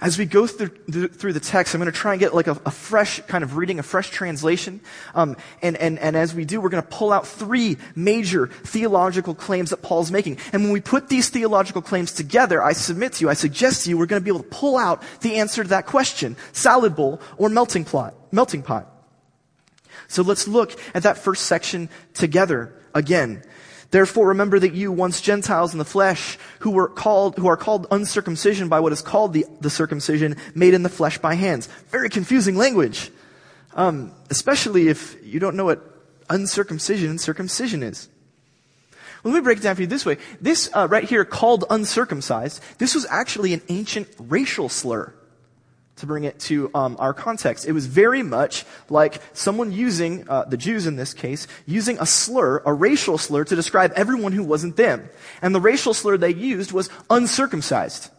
As 0.00 0.16
we 0.16 0.24
go 0.24 0.46
through, 0.46 1.08
through 1.08 1.34
the 1.34 1.40
text, 1.40 1.74
I'm 1.74 1.80
going 1.80 1.92
to 1.92 1.98
try 1.98 2.12
and 2.12 2.20
get 2.20 2.34
like 2.34 2.46
a, 2.46 2.58
a 2.64 2.70
fresh 2.70 3.20
kind 3.22 3.44
of 3.44 3.56
reading, 3.56 3.78
a 3.78 3.82
fresh 3.82 4.08
translation. 4.08 4.80
Um, 5.14 5.36
and, 5.62 5.76
and, 5.76 5.98
and 5.98 6.16
as 6.16 6.34
we 6.34 6.46
do, 6.46 6.60
we're 6.60 6.70
going 6.70 6.82
to 6.82 6.88
pull 6.88 7.12
out 7.12 7.26
three 7.26 7.76
major 7.94 8.46
theological 8.46 9.34
claims 9.34 9.70
that 9.70 9.82
Paul's 9.82 10.10
making. 10.10 10.38
And 10.52 10.62
when 10.64 10.72
we 10.72 10.80
put 10.80 11.08
these 11.08 11.28
theological 11.28 11.82
claims 11.82 12.12
together, 12.12 12.62
I 12.62 12.72
submit 12.72 13.14
to 13.14 13.24
you, 13.24 13.30
I 13.30 13.34
suggest 13.34 13.84
to 13.84 13.90
you, 13.90 13.98
we're 13.98 14.06
going 14.06 14.20
to 14.20 14.24
be 14.24 14.30
able 14.30 14.42
to 14.42 14.48
pull 14.48 14.78
out 14.78 15.02
the 15.20 15.36
answer 15.36 15.62
to 15.62 15.68
that 15.70 15.86
question. 15.86 16.36
Salad 16.52 16.96
bowl 16.96 17.20
or 17.36 17.50
melting 17.50 17.84
pot, 17.84 18.14
melting 18.32 18.62
pot. 18.62 18.86
So 20.08 20.22
let's 20.22 20.48
look 20.48 20.80
at 20.94 21.02
that 21.02 21.18
first 21.18 21.44
section 21.44 21.90
together 22.14 22.74
again. 22.94 23.42
Therefore 23.90 24.28
remember 24.28 24.58
that 24.58 24.72
you, 24.72 24.92
once 24.92 25.20
Gentiles 25.20 25.72
in 25.72 25.78
the 25.78 25.84
flesh, 25.84 26.38
who 26.60 26.70
were 26.70 26.88
called, 26.88 27.36
who 27.36 27.48
are 27.48 27.56
called 27.56 27.86
uncircumcision 27.90 28.68
by 28.68 28.80
what 28.80 28.92
is 28.92 29.02
called 29.02 29.32
the, 29.32 29.46
the 29.60 29.70
circumcision 29.70 30.36
made 30.54 30.74
in 30.74 30.82
the 30.82 30.88
flesh 30.88 31.18
by 31.18 31.34
hands. 31.34 31.68
Very 31.88 32.08
confusing 32.08 32.56
language. 32.56 33.10
Um, 33.74 34.12
especially 34.30 34.88
if 34.88 35.16
you 35.24 35.40
don't 35.40 35.56
know 35.56 35.64
what 35.64 35.82
uncircumcision 36.28 37.10
and 37.10 37.20
circumcision 37.20 37.82
is. 37.82 38.08
Well, 39.22 39.34
let 39.34 39.40
me 39.40 39.44
break 39.44 39.58
it 39.58 39.62
down 39.62 39.74
for 39.74 39.82
you 39.82 39.86
this 39.86 40.06
way. 40.06 40.16
This 40.40 40.70
uh, 40.72 40.88
right 40.88 41.04
here, 41.04 41.24
called 41.24 41.64
uncircumcised, 41.68 42.62
this 42.78 42.94
was 42.94 43.06
actually 43.10 43.52
an 43.52 43.62
ancient 43.68 44.08
racial 44.18 44.68
slur 44.68 45.12
to 46.00 46.06
bring 46.06 46.24
it 46.24 46.38
to 46.40 46.70
um, 46.74 46.96
our 46.98 47.14
context. 47.14 47.66
It 47.66 47.72
was 47.72 47.86
very 47.86 48.22
much 48.22 48.64
like 48.88 49.22
someone 49.32 49.72
using, 49.72 50.28
uh, 50.28 50.44
the 50.44 50.56
Jews 50.56 50.86
in 50.86 50.96
this 50.96 51.14
case, 51.14 51.46
using 51.66 51.98
a 51.98 52.06
slur, 52.06 52.62
a 52.66 52.72
racial 52.72 53.16
slur, 53.16 53.44
to 53.44 53.56
describe 53.56 53.92
everyone 53.96 54.32
who 54.32 54.42
wasn't 54.42 54.76
them. 54.76 55.08
And 55.40 55.54
the 55.54 55.60
racial 55.60 55.94
slur 55.94 56.16
they 56.16 56.34
used 56.34 56.72
was 56.72 56.90
uncircumcised. 57.08 58.10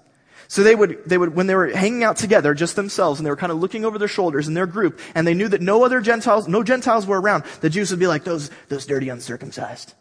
So 0.48 0.64
they 0.64 0.76
would, 0.76 1.06
they 1.06 1.18
would, 1.18 1.34
when 1.34 1.48
they 1.48 1.56
were 1.56 1.70
hanging 1.70 2.04
out 2.04 2.18
together, 2.18 2.54
just 2.54 2.76
themselves, 2.76 3.20
and 3.20 3.26
they 3.26 3.30
were 3.30 3.38
kind 3.38 3.54
of 3.54 3.60
looking 3.60 3.86
over 3.86 3.98
their 3.98 4.10
shoulders 4.10 4.50
in 4.50 4.54
their 4.54 4.68
group, 4.68 5.00
and 5.16 5.26
they 5.26 5.34
knew 5.34 5.48
that 5.48 5.62
no 5.62 5.86
other 5.86 6.02
Gentiles, 6.02 6.48
no 6.48 6.62
Gentiles 6.62 7.06
were 7.06 7.22
around, 7.22 7.46
the 7.62 7.70
Jews 7.70 7.90
would 7.92 8.02
be 8.02 8.08
like, 8.08 8.26
those, 8.26 8.52
those 8.68 8.86
dirty 8.86 9.08
uncircumcised. 9.08 9.94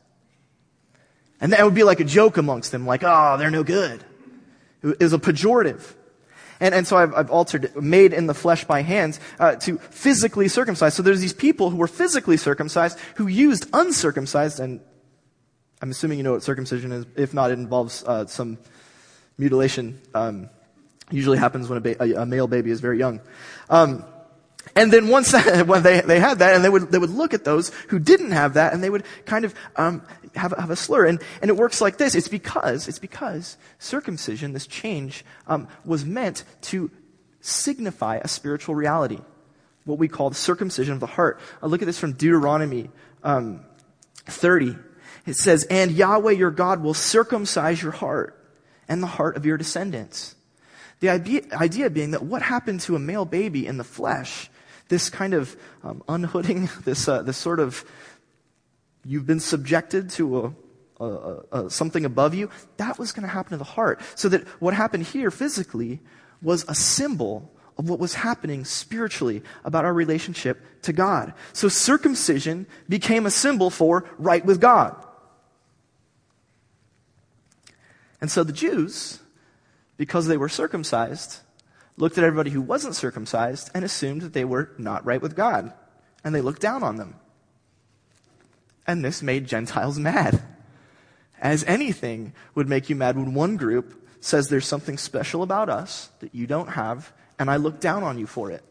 And 1.40 1.52
that 1.52 1.64
would 1.64 1.76
be 1.76 1.84
like 1.84 2.00
a 2.00 2.04
joke 2.04 2.36
amongst 2.36 2.72
them, 2.72 2.84
like, 2.84 3.02
oh, 3.04 3.36
they're 3.38 3.50
no 3.50 3.62
good. 3.62 4.04
It 4.82 4.98
was 4.98 5.12
a 5.12 5.18
pejorative. 5.18 5.94
And, 6.60 6.74
and 6.74 6.86
so 6.86 6.96
I've, 6.96 7.14
I've 7.14 7.30
altered, 7.30 7.74
made 7.74 8.12
in 8.12 8.26
the 8.26 8.34
flesh 8.34 8.64
by 8.64 8.82
hands, 8.82 9.18
uh, 9.38 9.56
to 9.56 9.78
physically 9.78 10.48
circumcised. 10.48 10.96
So 10.96 11.02
there's 11.02 11.20
these 11.20 11.32
people 11.32 11.70
who 11.70 11.76
were 11.76 11.88
physically 11.88 12.36
circumcised 12.36 12.98
who 13.16 13.26
used 13.26 13.66
uncircumcised, 13.72 14.60
and 14.60 14.80
I'm 15.80 15.90
assuming 15.90 16.18
you 16.18 16.24
know 16.24 16.32
what 16.32 16.42
circumcision 16.42 16.92
is. 16.92 17.06
If 17.16 17.32
not, 17.32 17.50
it 17.50 17.58
involves 17.58 18.04
uh, 18.04 18.26
some 18.26 18.58
mutilation. 19.38 20.00
Um, 20.14 20.50
usually 21.10 21.38
happens 21.38 21.68
when 21.68 21.78
a, 21.78 21.80
ba- 21.80 22.02
a, 22.02 22.22
a, 22.22 22.26
male 22.26 22.46
baby 22.46 22.70
is 22.70 22.80
very 22.80 22.98
young. 22.98 23.20
Um, 23.68 24.04
and 24.76 24.92
then 24.92 25.08
once 25.08 25.32
that, 25.32 25.66
when 25.66 25.82
they, 25.82 26.00
they 26.00 26.20
had 26.20 26.38
that, 26.40 26.54
and 26.54 26.64
they 26.64 26.68
would, 26.68 26.92
they 26.92 26.98
would 26.98 27.10
look 27.10 27.34
at 27.34 27.44
those 27.44 27.70
who 27.88 27.98
didn't 27.98 28.32
have 28.32 28.54
that, 28.54 28.72
and 28.72 28.82
they 28.82 28.90
would 28.90 29.04
kind 29.24 29.44
of, 29.44 29.54
um, 29.76 30.02
have, 30.34 30.52
have 30.52 30.70
a 30.70 30.76
slur. 30.76 31.06
And, 31.06 31.20
and 31.42 31.48
it 31.48 31.56
works 31.56 31.80
like 31.80 31.96
this. 31.98 32.14
It's 32.14 32.28
because, 32.28 32.88
it's 32.88 32.98
because 32.98 33.56
circumcision, 33.78 34.52
this 34.52 34.66
change, 34.66 35.24
um, 35.46 35.68
was 35.84 36.04
meant 36.04 36.44
to 36.62 36.90
signify 37.40 38.16
a 38.16 38.28
spiritual 38.28 38.74
reality. 38.74 39.18
What 39.84 39.98
we 39.98 40.08
call 40.08 40.30
the 40.30 40.36
circumcision 40.36 40.94
of 40.94 41.00
the 41.00 41.06
heart. 41.06 41.40
Uh, 41.62 41.66
look 41.66 41.82
at 41.82 41.86
this 41.86 41.98
from 41.98 42.12
Deuteronomy, 42.12 42.90
um, 43.22 43.60
30. 44.26 44.76
It 45.26 45.36
says, 45.36 45.64
and 45.64 45.90
Yahweh 45.90 46.32
your 46.32 46.50
God 46.50 46.82
will 46.82 46.94
circumcise 46.94 47.82
your 47.82 47.92
heart 47.92 48.36
and 48.88 49.02
the 49.02 49.06
heart 49.06 49.36
of 49.36 49.46
your 49.46 49.56
descendants. 49.56 50.34
The 51.00 51.08
idea, 51.08 51.42
idea 51.52 51.88
being 51.90 52.10
that 52.10 52.22
what 52.22 52.42
happened 52.42 52.80
to 52.82 52.96
a 52.96 52.98
male 52.98 53.24
baby 53.24 53.66
in 53.66 53.78
the 53.78 53.84
flesh, 53.84 54.50
this 54.88 55.08
kind 55.08 55.34
of 55.34 55.56
um, 55.82 56.02
unhooding, 56.08 56.68
this, 56.84 57.08
uh, 57.08 57.22
this 57.22 57.36
sort 57.36 57.60
of, 57.60 57.84
you've 59.04 59.26
been 59.26 59.40
subjected 59.40 60.10
to 60.10 60.54
a, 61.00 61.70
something 61.70 62.04
above 62.04 62.34
you, 62.34 62.50
that 62.76 62.98
was 62.98 63.12
going 63.12 63.22
to 63.22 63.32
happen 63.32 63.52
to 63.52 63.56
the 63.56 63.64
heart. 63.64 64.00
So 64.14 64.28
that 64.28 64.46
what 64.60 64.74
happened 64.74 65.04
here 65.04 65.30
physically 65.30 66.00
was 66.42 66.64
a 66.68 66.74
symbol 66.74 67.50
of 67.78 67.88
what 67.88 67.98
was 67.98 68.14
happening 68.14 68.64
spiritually 68.66 69.42
about 69.64 69.86
our 69.86 69.94
relationship 69.94 70.62
to 70.82 70.92
God. 70.92 71.32
So 71.54 71.68
circumcision 71.68 72.66
became 72.88 73.24
a 73.24 73.30
symbol 73.30 73.70
for 73.70 74.04
right 74.18 74.44
with 74.44 74.60
God. 74.60 74.94
And 78.20 78.30
so 78.30 78.44
the 78.44 78.52
Jews, 78.52 79.20
because 79.96 80.26
they 80.26 80.36
were 80.36 80.50
circumcised, 80.50 81.38
looked 81.96 82.18
at 82.18 82.24
everybody 82.24 82.50
who 82.50 82.60
wasn't 82.60 82.94
circumcised 82.94 83.70
and 83.74 83.82
assumed 83.82 84.20
that 84.20 84.34
they 84.34 84.44
were 84.44 84.70
not 84.76 85.06
right 85.06 85.22
with 85.22 85.34
God. 85.34 85.72
And 86.22 86.34
they 86.34 86.42
looked 86.42 86.60
down 86.60 86.82
on 86.82 86.96
them. 86.96 87.14
And 88.90 89.04
this 89.04 89.22
made 89.22 89.46
Gentiles 89.46 90.00
mad. 90.00 90.42
As 91.40 91.62
anything 91.64 92.32
would 92.56 92.68
make 92.68 92.90
you 92.90 92.96
mad 92.96 93.16
when 93.16 93.34
one 93.34 93.56
group 93.56 94.08
says 94.20 94.48
there's 94.48 94.66
something 94.66 94.98
special 94.98 95.44
about 95.44 95.68
us 95.68 96.10
that 96.18 96.34
you 96.34 96.48
don't 96.48 96.70
have, 96.70 97.12
and 97.38 97.48
I 97.48 97.56
look 97.56 97.78
down 97.78 98.02
on 98.02 98.18
you 98.18 98.26
for 98.26 98.50
it. 98.50 98.64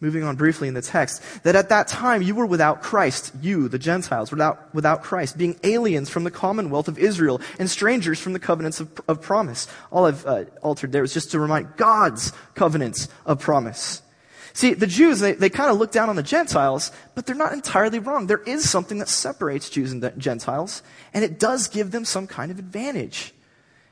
moving 0.00 0.22
on 0.22 0.34
briefly 0.34 0.66
in 0.66 0.72
the 0.72 0.80
text, 0.80 1.22
that 1.42 1.54
at 1.54 1.68
that 1.68 1.86
time 1.86 2.22
you 2.22 2.34
were 2.34 2.46
without 2.46 2.80
Christ, 2.80 3.34
you, 3.42 3.68
the 3.68 3.78
Gentiles, 3.78 4.30
without, 4.30 4.74
without 4.74 5.02
Christ, 5.02 5.36
being 5.36 5.60
aliens 5.62 6.08
from 6.08 6.24
the 6.24 6.30
commonwealth 6.30 6.88
of 6.88 6.98
Israel 6.98 7.38
and 7.58 7.68
strangers 7.68 8.18
from 8.18 8.32
the 8.32 8.38
covenants 8.38 8.80
of, 8.80 8.98
of 9.06 9.20
promise. 9.20 9.68
All 9.90 10.06
I've 10.06 10.24
uh, 10.24 10.44
altered 10.62 10.92
there 10.92 11.02
was 11.02 11.12
just 11.12 11.32
to 11.32 11.38
remind 11.38 11.76
God's 11.76 12.32
covenants 12.54 13.08
of 13.26 13.40
promise. 13.40 14.00
See, 14.52 14.74
the 14.74 14.86
Jews, 14.86 15.20
they, 15.20 15.32
they 15.32 15.50
kind 15.50 15.70
of 15.70 15.78
look 15.78 15.92
down 15.92 16.08
on 16.08 16.16
the 16.16 16.22
Gentiles, 16.22 16.92
but 17.14 17.26
they're 17.26 17.36
not 17.36 17.52
entirely 17.52 17.98
wrong. 17.98 18.26
There 18.26 18.42
is 18.42 18.68
something 18.68 18.98
that 18.98 19.08
separates 19.08 19.70
Jews 19.70 19.92
and 19.92 20.12
Gentiles, 20.18 20.82
and 21.14 21.24
it 21.24 21.38
does 21.38 21.68
give 21.68 21.90
them 21.90 22.04
some 22.04 22.26
kind 22.26 22.50
of 22.50 22.58
advantage. 22.58 23.32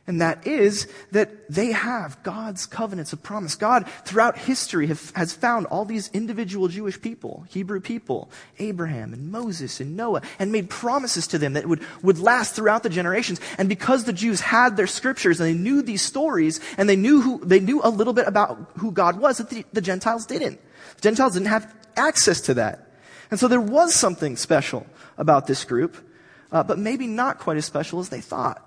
And 0.08 0.22
that 0.22 0.46
is 0.46 0.88
that 1.12 1.50
they 1.50 1.70
have 1.70 2.22
God's 2.22 2.64
covenants 2.64 3.12
of 3.12 3.22
promise. 3.22 3.54
God, 3.54 3.86
throughout 4.06 4.38
history, 4.38 4.86
have, 4.86 5.12
has 5.14 5.34
found 5.34 5.66
all 5.66 5.84
these 5.84 6.08
individual 6.14 6.66
Jewish 6.66 6.98
people, 6.98 7.44
Hebrew 7.50 7.78
people, 7.78 8.30
Abraham 8.58 9.12
and 9.12 9.30
Moses 9.30 9.80
and 9.80 9.98
Noah, 9.98 10.22
and 10.38 10.50
made 10.50 10.70
promises 10.70 11.26
to 11.26 11.38
them 11.38 11.52
that 11.52 11.66
would, 11.66 11.82
would 12.02 12.18
last 12.18 12.54
throughout 12.54 12.84
the 12.84 12.88
generations. 12.88 13.38
And 13.58 13.68
because 13.68 14.04
the 14.04 14.14
Jews 14.14 14.40
had 14.40 14.78
their 14.78 14.86
scriptures 14.86 15.40
and 15.40 15.46
they 15.46 15.60
knew 15.60 15.82
these 15.82 16.00
stories, 16.00 16.58
and 16.78 16.88
they 16.88 16.96
knew 16.96 17.20
who, 17.20 17.44
they 17.44 17.60
knew 17.60 17.82
a 17.84 17.90
little 17.90 18.14
bit 18.14 18.26
about 18.26 18.70
who 18.78 18.92
God 18.92 19.20
was, 19.20 19.36
that 19.36 19.50
the, 19.50 19.66
the 19.74 19.82
Gentiles 19.82 20.24
didn't. 20.24 20.58
The 20.96 21.02
Gentiles 21.02 21.34
didn't 21.34 21.48
have 21.48 21.70
access 21.96 22.40
to 22.42 22.54
that. 22.54 22.92
And 23.30 23.38
so 23.38 23.46
there 23.46 23.60
was 23.60 23.94
something 23.94 24.38
special 24.38 24.86
about 25.18 25.46
this 25.46 25.66
group, 25.66 25.98
uh, 26.50 26.62
but 26.62 26.78
maybe 26.78 27.06
not 27.06 27.40
quite 27.40 27.58
as 27.58 27.66
special 27.66 28.00
as 28.00 28.08
they 28.08 28.22
thought. 28.22 28.64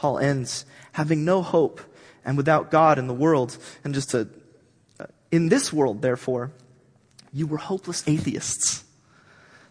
Paul 0.00 0.18
ends 0.18 0.64
having 0.92 1.26
no 1.26 1.42
hope 1.42 1.82
and 2.24 2.38
without 2.38 2.70
God 2.70 2.98
in 2.98 3.06
the 3.06 3.12
world. 3.12 3.58
And 3.84 3.92
just 3.92 4.12
to, 4.12 4.30
uh, 4.98 5.04
in 5.30 5.50
this 5.50 5.74
world, 5.74 6.00
therefore, 6.00 6.52
you 7.34 7.46
were 7.46 7.58
hopeless 7.58 8.02
atheists. 8.08 8.82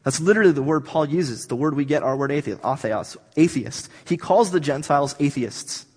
That's 0.03 0.19
literally 0.19 0.51
the 0.51 0.61
word 0.61 0.85
Paul 0.85 1.09
uses, 1.09 1.47
the 1.47 1.55
word 1.55 1.75
we 1.75 1.83
get 1.83 2.03
our 2.03 2.15
word 2.15 2.31
atheist, 2.31 2.61
atheos, 2.61 3.17
atheist. 3.37 3.89
He 4.05 4.17
calls 4.17 4.51
the 4.51 4.59
Gentiles 4.59 5.15
atheists. 5.19 5.87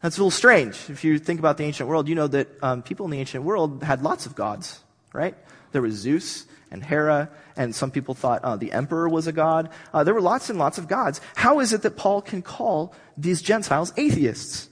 That's 0.00 0.16
a 0.16 0.20
little 0.20 0.30
strange. 0.30 0.88
If 0.88 1.02
you 1.02 1.18
think 1.18 1.40
about 1.40 1.56
the 1.56 1.64
ancient 1.64 1.88
world, 1.88 2.08
you 2.08 2.14
know 2.14 2.28
that 2.28 2.46
um, 2.62 2.82
people 2.82 3.04
in 3.06 3.10
the 3.10 3.18
ancient 3.18 3.42
world 3.42 3.82
had 3.82 4.00
lots 4.00 4.26
of 4.26 4.36
gods, 4.36 4.78
right? 5.12 5.34
There 5.72 5.82
was 5.82 5.94
Zeus 5.94 6.46
and 6.70 6.84
Hera, 6.84 7.30
and 7.56 7.74
some 7.74 7.90
people 7.90 8.14
thought 8.14 8.44
uh, 8.44 8.56
the 8.56 8.72
emperor 8.72 9.08
was 9.08 9.26
a 9.26 9.32
god. 9.32 9.70
Uh, 9.92 10.04
there 10.04 10.14
were 10.14 10.20
lots 10.20 10.50
and 10.50 10.58
lots 10.58 10.78
of 10.78 10.86
gods. 10.88 11.20
How 11.34 11.60
is 11.60 11.72
it 11.72 11.82
that 11.82 11.96
Paul 11.96 12.22
can 12.22 12.42
call 12.42 12.94
these 13.16 13.42
Gentiles 13.42 13.92
atheists? 13.96 14.68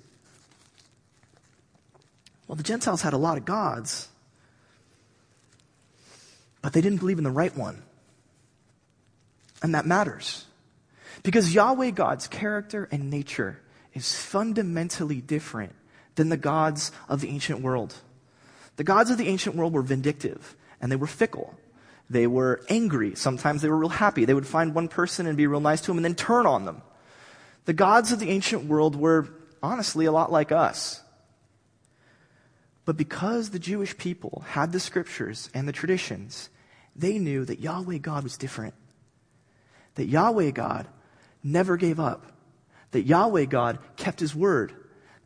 Well, 2.47 2.57
the 2.57 2.63
Gentiles 2.63 3.03
had 3.03 3.13
a 3.13 3.19
lot 3.19 3.37
of 3.37 3.45
gods, 3.45 4.09
but 6.63 6.73
they 6.73 6.81
didn't 6.81 6.99
believe 6.99 7.19
in 7.19 7.25
the 7.25 7.31
right 7.31 7.55
one. 7.57 7.83
And 9.63 9.75
that 9.75 9.85
matters. 9.85 10.47
Because 11.23 11.53
Yahweh 11.53 11.91
God's 11.91 12.29
character 12.29 12.89
and 12.93 13.11
nature 13.11 13.61
is 13.93 14.15
fundamentally 14.15 15.21
different 15.21 15.75
than 16.15 16.29
the 16.29 16.37
gods 16.37 16.93
of 17.09 17.21
the 17.21 17.29
ancient 17.29 17.61
world. 17.61 17.95
The 18.77 18.85
gods 18.85 19.11
of 19.11 19.19
the 19.19 19.27
ancient 19.27 19.57
world 19.57 19.73
were 19.73 19.83
vindictive 19.83 20.55
and 20.81 20.91
they 20.91 20.97
were 20.97 21.09
fickle. 21.09 21.59
They 22.11 22.27
were 22.27 22.63
angry. 22.69 23.15
Sometimes 23.15 23.63
they 23.63 23.69
were 23.69 23.77
real 23.77 23.89
happy. 23.91 24.25
They 24.25 24.35
would 24.35 24.47
find 24.47 24.75
one 24.75 24.89
person 24.89 25.27
and 25.27 25.37
be 25.37 25.47
real 25.47 25.61
nice 25.61 25.81
to 25.83 25.89
them 25.89 25.99
and 25.99 26.05
then 26.05 26.15
turn 26.15 26.47
on 26.47 26.65
them. 26.65 26.83
The 27.67 27.75
gods 27.75 28.13
of 28.13 28.19
the 28.19 28.31
ancient 28.31 28.65
world 28.65 28.97
were 28.97 29.29
honestly 29.63 30.07
a 30.07 30.13
lot 30.13 30.33
like 30.33 30.53
us. 30.53 31.03
But 32.87 32.97
because 32.97 33.51
the 33.51 33.59
Jewish 33.59 33.99
people 33.99 34.45
had 34.49 34.73
the 34.73 34.81
scriptures 34.81 35.51
and 35.53 35.69
the 35.69 35.73
traditions, 35.73 36.49
they 36.97 37.19
knew 37.19 37.45
that 37.45 37.61
Yahweh 37.61 37.99
God 37.99 38.25
was 38.25 38.39
different. 38.39 38.73
That 39.97 40.07
Yahweh 40.07 40.53
God 40.53 40.89
never 41.43 41.77
gave 41.77 42.01
up. 42.01 42.25
That 42.93 43.03
Yahweh 43.03 43.45
God 43.45 43.79
kept 43.97 44.21
his 44.21 44.35
word. 44.35 44.75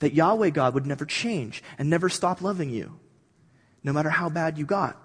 That 0.01 0.15
Yahweh 0.15 0.51
God 0.51 0.75
would 0.75 0.87
never 0.87 1.05
change 1.05 1.63
and 1.79 1.89
never 1.89 2.09
stop 2.09 2.43
loving 2.43 2.71
you, 2.71 2.99
no 3.85 3.93
matter 3.93 4.11
how 4.11 4.29
bad 4.29 4.59
you 4.59 4.67
got. 4.67 5.01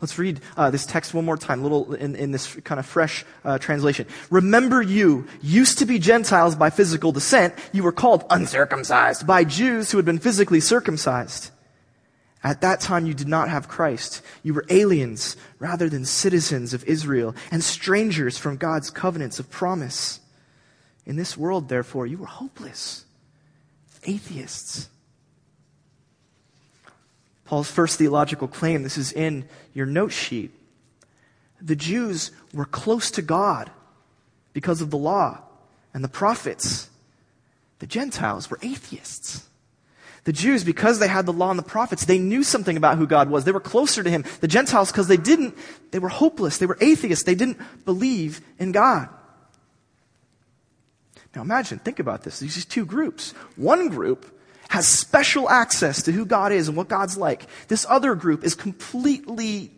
Let's 0.00 0.18
read 0.18 0.40
uh, 0.56 0.70
this 0.70 0.86
text 0.86 1.12
one 1.12 1.26
more 1.26 1.36
time, 1.36 1.62
little 1.62 1.92
in, 1.94 2.16
in 2.16 2.30
this 2.30 2.54
kind 2.64 2.78
of 2.78 2.86
fresh 2.86 3.24
uh, 3.44 3.58
translation. 3.58 4.06
Remember 4.30 4.80
you 4.80 5.26
used 5.42 5.78
to 5.78 5.86
be 5.86 5.98
Gentiles 5.98 6.56
by 6.56 6.70
physical 6.70 7.12
descent. 7.12 7.54
You 7.72 7.82
were 7.82 7.92
called 7.92 8.24
uncircumcised 8.30 9.26
by 9.26 9.44
Jews 9.44 9.90
who 9.90 9.98
had 9.98 10.06
been 10.06 10.18
physically 10.18 10.60
circumcised. 10.60 11.50
At 12.42 12.62
that 12.62 12.80
time 12.80 13.04
you 13.04 13.12
did 13.12 13.28
not 13.28 13.50
have 13.50 13.68
Christ. 13.68 14.22
You 14.42 14.54
were 14.54 14.64
aliens 14.70 15.36
rather 15.58 15.90
than 15.90 16.06
citizens 16.06 16.72
of 16.72 16.82
Israel 16.84 17.34
and 17.50 17.62
strangers 17.62 18.38
from 18.38 18.56
God's 18.56 18.90
covenants 18.90 19.38
of 19.38 19.50
promise. 19.50 20.20
In 21.04 21.16
this 21.16 21.36
world, 21.36 21.68
therefore, 21.68 22.06
you 22.06 22.16
were 22.18 22.26
hopeless, 22.26 23.04
atheists 24.04 24.88
Paul's 27.50 27.68
first 27.68 27.98
theological 27.98 28.46
claim, 28.46 28.84
this 28.84 28.96
is 28.96 29.10
in 29.10 29.44
your 29.74 29.84
note 29.84 30.12
sheet. 30.12 30.52
The 31.60 31.74
Jews 31.74 32.30
were 32.54 32.64
close 32.64 33.10
to 33.10 33.22
God 33.22 33.72
because 34.52 34.80
of 34.80 34.90
the 34.90 34.96
law 34.96 35.40
and 35.92 36.04
the 36.04 36.08
prophets. 36.08 36.88
The 37.80 37.88
Gentiles 37.88 38.52
were 38.52 38.60
atheists. 38.62 39.48
The 40.22 40.32
Jews, 40.32 40.62
because 40.62 41.00
they 41.00 41.08
had 41.08 41.26
the 41.26 41.32
law 41.32 41.50
and 41.50 41.58
the 41.58 41.64
prophets, 41.64 42.04
they 42.04 42.20
knew 42.20 42.44
something 42.44 42.76
about 42.76 42.98
who 42.98 43.06
God 43.08 43.28
was. 43.28 43.42
They 43.42 43.50
were 43.50 43.58
closer 43.58 44.04
to 44.04 44.10
Him. 44.10 44.24
The 44.40 44.46
Gentiles, 44.46 44.92
because 44.92 45.08
they 45.08 45.16
didn't, 45.16 45.58
they 45.90 45.98
were 45.98 46.08
hopeless. 46.08 46.58
They 46.58 46.66
were 46.66 46.78
atheists. 46.80 47.24
They 47.24 47.34
didn't 47.34 47.58
believe 47.84 48.40
in 48.60 48.70
God. 48.70 49.08
Now 51.34 51.42
imagine, 51.42 51.80
think 51.80 51.98
about 51.98 52.22
this. 52.22 52.38
These 52.38 52.64
two 52.64 52.86
groups. 52.86 53.32
One 53.56 53.88
group 53.88 54.39
has 54.70 54.86
special 54.86 55.50
access 55.50 56.04
to 56.04 56.12
who 56.12 56.24
God 56.24 56.52
is 56.52 56.68
and 56.68 56.76
what 56.76 56.88
God's 56.88 57.16
like. 57.16 57.44
This 57.66 57.84
other 57.88 58.14
group 58.14 58.44
is 58.44 58.54
completely 58.54 59.72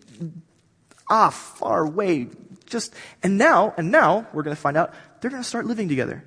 off, 1.08 1.58
far 1.58 1.86
away. 1.86 2.28
Just, 2.66 2.94
and 3.22 3.38
now, 3.38 3.72
and 3.78 3.90
now, 3.90 4.26
we're 4.34 4.42
going 4.42 4.54
to 4.54 4.60
find 4.60 4.76
out, 4.76 4.92
they're 5.20 5.30
going 5.30 5.42
to 5.42 5.48
start 5.48 5.64
living 5.64 5.88
together. 5.88 6.22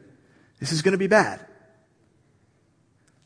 This 0.60 0.72
is 0.72 0.81
going 0.81 0.93
to 0.93 0.98
be 0.98 1.05
bad. 1.05 1.45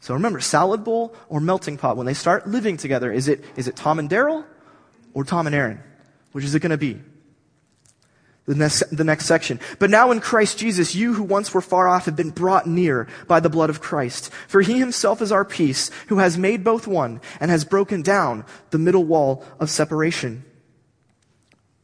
So 0.02 0.14
remember, 0.14 0.42
salad 0.42 0.84
bowl 0.84 1.16
or 1.30 1.40
melting 1.40 1.78
pot, 1.78 1.96
when 1.96 2.06
they 2.06 2.14
start 2.14 2.46
living 2.46 2.76
together, 2.76 3.10
is 3.10 3.30
it, 3.30 3.46
is 3.56 3.70
it 3.70 3.78
Tom 3.78 3.98
and 3.98 4.10
Daryl 4.10 4.44
or 5.14 5.24
Tom 5.24 5.48
and 5.48 5.56
Aaron? 5.56 5.82
Which 6.34 6.44
is 6.44 6.54
it 6.54 6.60
going 6.60 6.72
to 6.72 6.78
be? 6.78 7.00
The 8.50 8.56
next, 8.56 8.80
the 8.92 9.04
next 9.04 9.28
section. 9.28 9.60
But 9.78 9.92
now 9.92 10.10
in 10.10 10.22
Christ 10.22 10.58
Jesus, 10.58 10.96
you 10.96 11.14
who 11.14 11.22
once 11.22 11.54
were 11.54 11.62
far 11.62 11.88
off 11.88 12.06
have 12.06 12.16
been 12.16 12.32
brought 12.32 12.66
near 12.66 13.08
by 13.28 13.40
the 13.40 13.48
blood 13.48 13.70
of 13.70 13.80
Christ. 13.80 14.32
For 14.48 14.62
he 14.62 14.80
himself 14.80 15.22
is 15.22 15.32
our 15.32 15.46
peace, 15.46 15.92
who 16.08 16.18
has 16.18 16.36
made 16.36 16.64
both 16.64 16.88
one 16.88 17.22
and 17.40 17.52
has 17.52 17.64
broken 17.64 18.02
down 18.02 18.44
the 18.72 18.80
middle 18.80 19.04
wall 19.04 19.46
of 19.60 19.70
separation. 19.70 20.44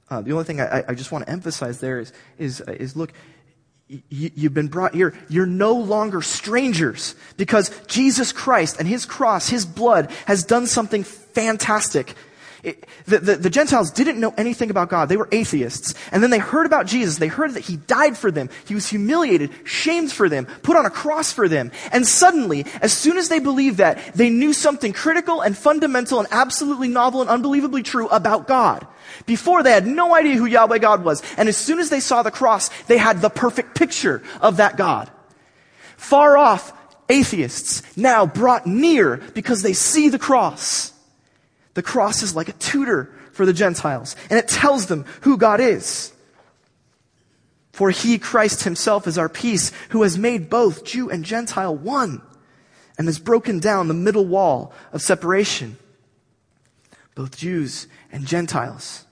Uh, 0.09 0.21
the 0.21 0.31
only 0.31 0.43
thing 0.43 0.59
I, 0.59 0.83
I, 0.87 0.95
just 0.95 1.11
want 1.11 1.27
to 1.27 1.31
emphasize 1.31 1.81
there 1.81 1.99
is, 1.99 2.11
is, 2.39 2.61
is 2.61 2.95
look, 2.95 3.13
you've 4.09 4.55
been 4.55 4.67
brought 4.67 4.95
here. 4.95 5.13
You're 5.29 5.45
no 5.45 5.73
longer 5.73 6.23
strangers 6.23 7.13
because 7.37 7.69
Jesus 7.85 8.31
Christ 8.31 8.77
and 8.79 8.87
His 8.87 9.05
cross, 9.05 9.49
His 9.49 9.67
blood 9.67 10.09
has 10.25 10.43
done 10.43 10.65
something 10.65 11.03
fantastic 11.03 12.15
the, 13.05 13.19
the, 13.19 13.35
the, 13.35 13.49
Gentiles 13.49 13.91
didn't 13.91 14.19
know 14.19 14.33
anything 14.37 14.69
about 14.69 14.89
God. 14.89 15.09
They 15.09 15.17
were 15.17 15.29
atheists. 15.31 15.93
And 16.11 16.23
then 16.23 16.29
they 16.29 16.39
heard 16.39 16.65
about 16.65 16.87
Jesus. 16.87 17.17
They 17.17 17.27
heard 17.27 17.53
that 17.53 17.63
he 17.63 17.77
died 17.77 18.17
for 18.17 18.31
them. 18.31 18.49
He 18.67 18.73
was 18.73 18.87
humiliated, 18.87 19.51
shamed 19.63 20.11
for 20.11 20.29
them, 20.29 20.45
put 20.63 20.75
on 20.75 20.85
a 20.85 20.89
cross 20.89 21.31
for 21.31 21.47
them. 21.47 21.71
And 21.91 22.07
suddenly, 22.07 22.65
as 22.81 22.91
soon 22.93 23.17
as 23.17 23.29
they 23.29 23.39
believed 23.39 23.77
that, 23.77 23.99
they 24.15 24.29
knew 24.29 24.53
something 24.53 24.93
critical 24.93 25.41
and 25.41 25.57
fundamental 25.57 26.19
and 26.19 26.27
absolutely 26.31 26.87
novel 26.87 27.21
and 27.21 27.29
unbelievably 27.29 27.83
true 27.83 28.07
about 28.07 28.47
God. 28.47 28.87
Before 29.25 29.63
they 29.63 29.71
had 29.71 29.85
no 29.87 30.15
idea 30.15 30.35
who 30.35 30.45
Yahweh 30.45 30.79
God 30.79 31.03
was. 31.03 31.21
And 31.37 31.47
as 31.47 31.57
soon 31.57 31.79
as 31.79 31.89
they 31.89 31.99
saw 31.99 32.23
the 32.23 32.31
cross, 32.31 32.69
they 32.83 32.97
had 32.97 33.21
the 33.21 33.29
perfect 33.29 33.75
picture 33.75 34.23
of 34.41 34.57
that 34.57 34.77
God. 34.77 35.11
Far 35.97 36.37
off 36.37 36.73
atheists 37.09 37.83
now 37.95 38.25
brought 38.25 38.65
near 38.65 39.17
because 39.33 39.61
they 39.61 39.73
see 39.73 40.09
the 40.09 40.19
cross. 40.19 40.91
The 41.75 41.83
cross 41.83 42.23
is 42.23 42.35
like 42.35 42.49
a 42.49 42.53
tutor 42.53 43.13
for 43.31 43.45
the 43.45 43.53
Gentiles, 43.53 44.15
and 44.29 44.39
it 44.39 44.47
tells 44.47 44.87
them 44.87 45.05
who 45.21 45.37
God 45.37 45.59
is. 45.59 46.11
For 47.71 47.91
he, 47.91 48.17
Christ 48.17 48.63
himself, 48.63 49.05
is 49.05 49.17
our 49.17 49.29
peace, 49.29 49.71
who 49.89 50.03
has 50.03 50.17
made 50.17 50.49
both 50.49 50.85
Jew 50.85 51.09
and 51.09 51.25
Gentile 51.25 51.75
one, 51.75 52.21
and 52.97 53.07
has 53.07 53.19
broken 53.19 53.59
down 53.59 53.89
the 53.89 53.93
middle 53.93 54.25
wall 54.25 54.73
of 54.93 55.01
separation, 55.01 55.77
both 57.13 57.37
Jews 57.37 57.87
and 58.11 58.25
Gentiles. 58.25 59.04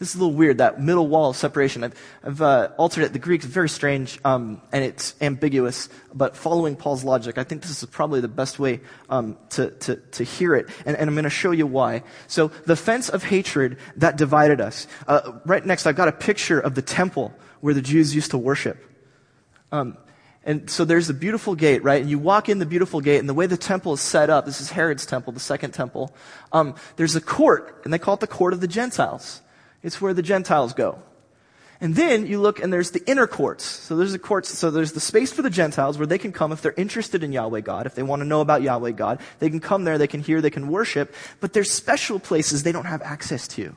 This 0.00 0.08
is 0.08 0.14
a 0.14 0.18
little 0.18 0.34
weird, 0.34 0.58
that 0.58 0.80
middle 0.80 1.06
wall 1.06 1.28
of 1.28 1.36
separation. 1.36 1.84
I've, 1.84 1.94
I've 2.24 2.40
uh, 2.40 2.70
altered 2.78 3.04
it. 3.04 3.12
The 3.12 3.18
Greek 3.18 3.44
is 3.44 3.50
very 3.50 3.68
strange 3.68 4.18
um, 4.24 4.62
and 4.72 4.82
it's 4.82 5.14
ambiguous, 5.20 5.90
but 6.14 6.34
following 6.34 6.74
Paul's 6.74 7.04
logic, 7.04 7.36
I 7.36 7.44
think 7.44 7.60
this 7.60 7.82
is 7.82 7.86
probably 7.90 8.22
the 8.22 8.28
best 8.28 8.58
way 8.58 8.80
um, 9.10 9.36
to, 9.50 9.70
to, 9.70 9.96
to 9.96 10.24
hear 10.24 10.54
it. 10.54 10.70
And, 10.86 10.96
and 10.96 11.06
I'm 11.06 11.14
going 11.14 11.24
to 11.24 11.30
show 11.30 11.50
you 11.50 11.66
why. 11.66 12.02
So, 12.28 12.48
the 12.64 12.76
fence 12.76 13.10
of 13.10 13.24
hatred 13.24 13.76
that 13.96 14.16
divided 14.16 14.58
us. 14.58 14.86
Uh, 15.06 15.32
right 15.44 15.64
next, 15.66 15.86
I've 15.86 15.96
got 15.96 16.08
a 16.08 16.12
picture 16.12 16.58
of 16.58 16.74
the 16.74 16.82
temple 16.82 17.34
where 17.60 17.74
the 17.74 17.82
Jews 17.82 18.14
used 18.14 18.30
to 18.30 18.38
worship. 18.38 18.82
Um, 19.70 19.98
and 20.44 20.70
so 20.70 20.86
there's 20.86 21.10
a 21.10 21.14
beautiful 21.14 21.54
gate, 21.54 21.84
right? 21.84 22.00
And 22.00 22.08
you 22.08 22.18
walk 22.18 22.48
in 22.48 22.58
the 22.58 22.64
beautiful 22.64 23.02
gate, 23.02 23.18
and 23.18 23.28
the 23.28 23.34
way 23.34 23.44
the 23.44 23.58
temple 23.58 23.92
is 23.92 24.00
set 24.00 24.30
up, 24.30 24.46
this 24.46 24.62
is 24.62 24.70
Herod's 24.70 25.04
temple, 25.04 25.34
the 25.34 25.40
second 25.40 25.72
temple, 25.72 26.14
um, 26.52 26.74
there's 26.96 27.16
a 27.16 27.20
court, 27.20 27.82
and 27.84 27.92
they 27.92 27.98
call 27.98 28.14
it 28.14 28.20
the 28.20 28.26
court 28.26 28.54
of 28.54 28.62
the 28.62 28.66
Gentiles. 28.66 29.42
It's 29.82 30.00
where 30.00 30.14
the 30.14 30.22
Gentiles 30.22 30.72
go. 30.72 31.02
And 31.80 31.96
then 31.96 32.26
you 32.26 32.40
look 32.40 32.62
and 32.62 32.70
there's 32.70 32.90
the 32.90 33.02
inner 33.08 33.26
courts. 33.26 33.64
So 33.64 33.96
there's 33.96 34.12
the 34.12 34.18
courts, 34.18 34.50
so 34.50 34.70
there's 34.70 34.92
the 34.92 35.00
space 35.00 35.32
for 35.32 35.40
the 35.40 35.48
Gentiles 35.48 35.96
where 35.96 36.06
they 36.06 36.18
can 36.18 36.30
come 36.30 36.52
if 36.52 36.60
they're 36.60 36.74
interested 36.76 37.24
in 37.24 37.32
Yahweh 37.32 37.60
God, 37.60 37.86
if 37.86 37.94
they 37.94 38.02
want 38.02 38.20
to 38.20 38.26
know 38.26 38.42
about 38.42 38.60
Yahweh 38.60 38.90
God. 38.90 39.18
They 39.38 39.48
can 39.48 39.60
come 39.60 39.84
there, 39.84 39.96
they 39.96 40.06
can 40.06 40.20
hear, 40.20 40.42
they 40.42 40.50
can 40.50 40.68
worship, 40.68 41.14
but 41.40 41.54
there's 41.54 41.70
special 41.70 42.20
places 42.20 42.62
they 42.62 42.72
don't 42.72 42.84
have 42.84 43.00
access 43.00 43.48
to. 43.48 43.74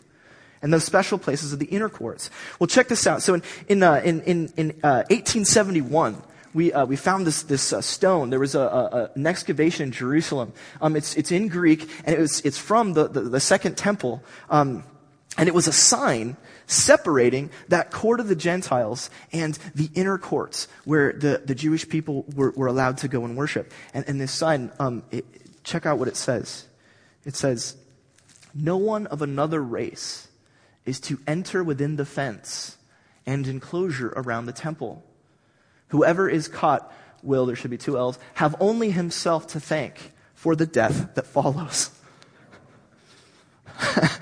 And 0.61 0.73
those 0.73 0.83
special 0.83 1.17
places 1.17 1.53
are 1.53 1.57
the 1.57 1.65
inner 1.65 1.89
courts. 1.89 2.29
Well, 2.59 2.67
check 2.67 2.89
this 2.89 3.07
out. 3.07 3.21
So 3.21 3.35
in, 3.35 3.43
in, 3.67 3.83
uh, 3.83 4.01
in, 4.03 4.21
in, 4.23 4.53
in 4.57 4.69
uh, 4.83 5.03
1871, 5.09 6.21
we, 6.53 6.71
uh, 6.73 6.85
we 6.85 6.95
found 6.97 7.25
this, 7.25 7.43
this 7.43 7.71
uh, 7.73 7.81
stone. 7.81 8.29
There 8.29 8.39
was 8.39 8.55
a, 8.55 8.61
a, 8.61 9.11
an 9.15 9.25
excavation 9.25 9.83
in 9.83 9.91
Jerusalem. 9.91 10.53
Um, 10.81 10.95
it's, 10.95 11.15
it's 11.15 11.31
in 11.31 11.47
Greek, 11.47 11.89
and 12.05 12.15
it 12.15 12.19
was, 12.19 12.41
it's 12.41 12.57
from 12.57 12.93
the, 12.93 13.07
the, 13.07 13.21
the 13.21 13.39
second 13.39 13.75
temple. 13.75 14.23
Um, 14.49 14.83
and 15.37 15.47
it 15.47 15.55
was 15.55 15.67
a 15.67 15.73
sign 15.73 16.37
separating 16.67 17.49
that 17.69 17.91
court 17.91 18.19
of 18.19 18.27
the 18.27 18.35
Gentiles 18.35 19.09
and 19.31 19.57
the 19.73 19.89
inner 19.95 20.17
courts 20.17 20.67
where 20.85 21.13
the, 21.13 21.41
the 21.43 21.55
Jewish 21.55 21.87
people 21.87 22.25
were, 22.35 22.51
were 22.51 22.67
allowed 22.67 22.97
to 22.99 23.07
go 23.07 23.25
and 23.25 23.35
worship. 23.35 23.73
And, 23.93 24.05
and 24.07 24.21
this 24.21 24.31
sign, 24.31 24.71
um, 24.79 25.03
it, 25.11 25.25
check 25.63 25.85
out 25.85 25.97
what 25.97 26.07
it 26.07 26.15
says. 26.15 26.65
It 27.25 27.35
says, 27.35 27.75
No 28.53 28.77
one 28.77 29.07
of 29.07 29.21
another 29.21 29.61
race 29.61 30.27
is 30.85 30.99
to 31.01 31.19
enter 31.25 31.63
within 31.63 31.95
the 31.95 32.05
fence 32.05 32.77
and 33.25 33.47
enclosure 33.47 34.13
around 34.15 34.45
the 34.45 34.53
temple. 34.53 35.03
Whoever 35.89 36.29
is 36.29 36.47
caught 36.47 36.91
will, 37.21 37.45
there 37.45 37.55
should 37.55 37.71
be 37.71 37.77
two 37.77 37.97
L's, 37.97 38.19
have 38.35 38.55
only 38.59 38.91
himself 38.91 39.47
to 39.47 39.59
thank 39.59 40.11
for 40.33 40.55
the 40.55 40.65
death 40.65 41.15
that 41.15 41.25
follows. 41.25 41.91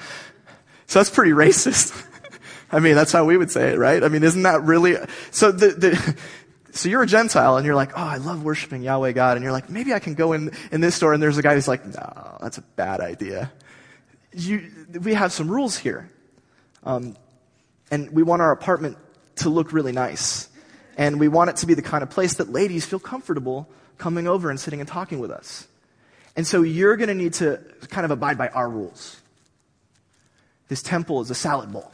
So 0.91 0.99
that's 0.99 1.09
pretty 1.09 1.31
racist. 1.31 2.05
I 2.71 2.81
mean, 2.81 2.95
that's 2.95 3.13
how 3.13 3.23
we 3.23 3.37
would 3.37 3.49
say 3.49 3.71
it, 3.71 3.77
right? 3.77 4.03
I 4.03 4.09
mean, 4.09 4.23
isn't 4.23 4.41
that 4.41 4.63
really, 4.63 4.97
so 5.31 5.49
the, 5.49 5.67
the, 5.67 6.17
so 6.71 6.89
you're 6.89 7.01
a 7.01 7.07
Gentile 7.07 7.55
and 7.55 7.65
you're 7.65 7.75
like, 7.75 7.91
oh, 7.95 8.03
I 8.03 8.17
love 8.17 8.43
worshiping 8.43 8.81
Yahweh 8.81 9.13
God. 9.13 9.37
And 9.37 9.43
you're 9.43 9.53
like, 9.53 9.69
maybe 9.69 9.93
I 9.93 9.99
can 9.99 10.15
go 10.15 10.33
in, 10.33 10.51
in 10.69 10.81
this 10.81 10.95
store 10.95 11.13
and 11.13 11.23
there's 11.23 11.37
a 11.37 11.41
guy 11.41 11.53
who's 11.53 11.69
like, 11.69 11.85
no, 11.85 12.37
that's 12.41 12.57
a 12.57 12.61
bad 12.75 12.99
idea. 12.99 13.53
You, 14.33 14.69
we 15.01 15.13
have 15.13 15.31
some 15.31 15.49
rules 15.49 15.77
here. 15.77 16.11
Um, 16.83 17.15
and 17.89 18.11
we 18.11 18.21
want 18.21 18.41
our 18.41 18.51
apartment 18.51 18.97
to 19.37 19.49
look 19.49 19.71
really 19.71 19.93
nice. 19.93 20.49
And 20.97 21.21
we 21.21 21.29
want 21.29 21.51
it 21.51 21.55
to 21.57 21.67
be 21.67 21.73
the 21.73 21.81
kind 21.81 22.03
of 22.03 22.09
place 22.09 22.33
that 22.33 22.51
ladies 22.51 22.85
feel 22.85 22.99
comfortable 22.99 23.69
coming 23.97 24.27
over 24.27 24.49
and 24.49 24.59
sitting 24.59 24.81
and 24.81 24.89
talking 24.89 25.19
with 25.19 25.31
us. 25.31 25.69
And 26.35 26.45
so 26.45 26.63
you're 26.63 26.97
going 26.97 27.07
to 27.07 27.15
need 27.15 27.35
to 27.35 27.61
kind 27.89 28.03
of 28.03 28.11
abide 28.11 28.37
by 28.37 28.49
our 28.49 28.69
rules. 28.69 29.20
This 30.71 30.81
temple 30.81 31.19
is 31.19 31.29
a 31.29 31.35
salad 31.35 31.73
bowl. 31.73 31.91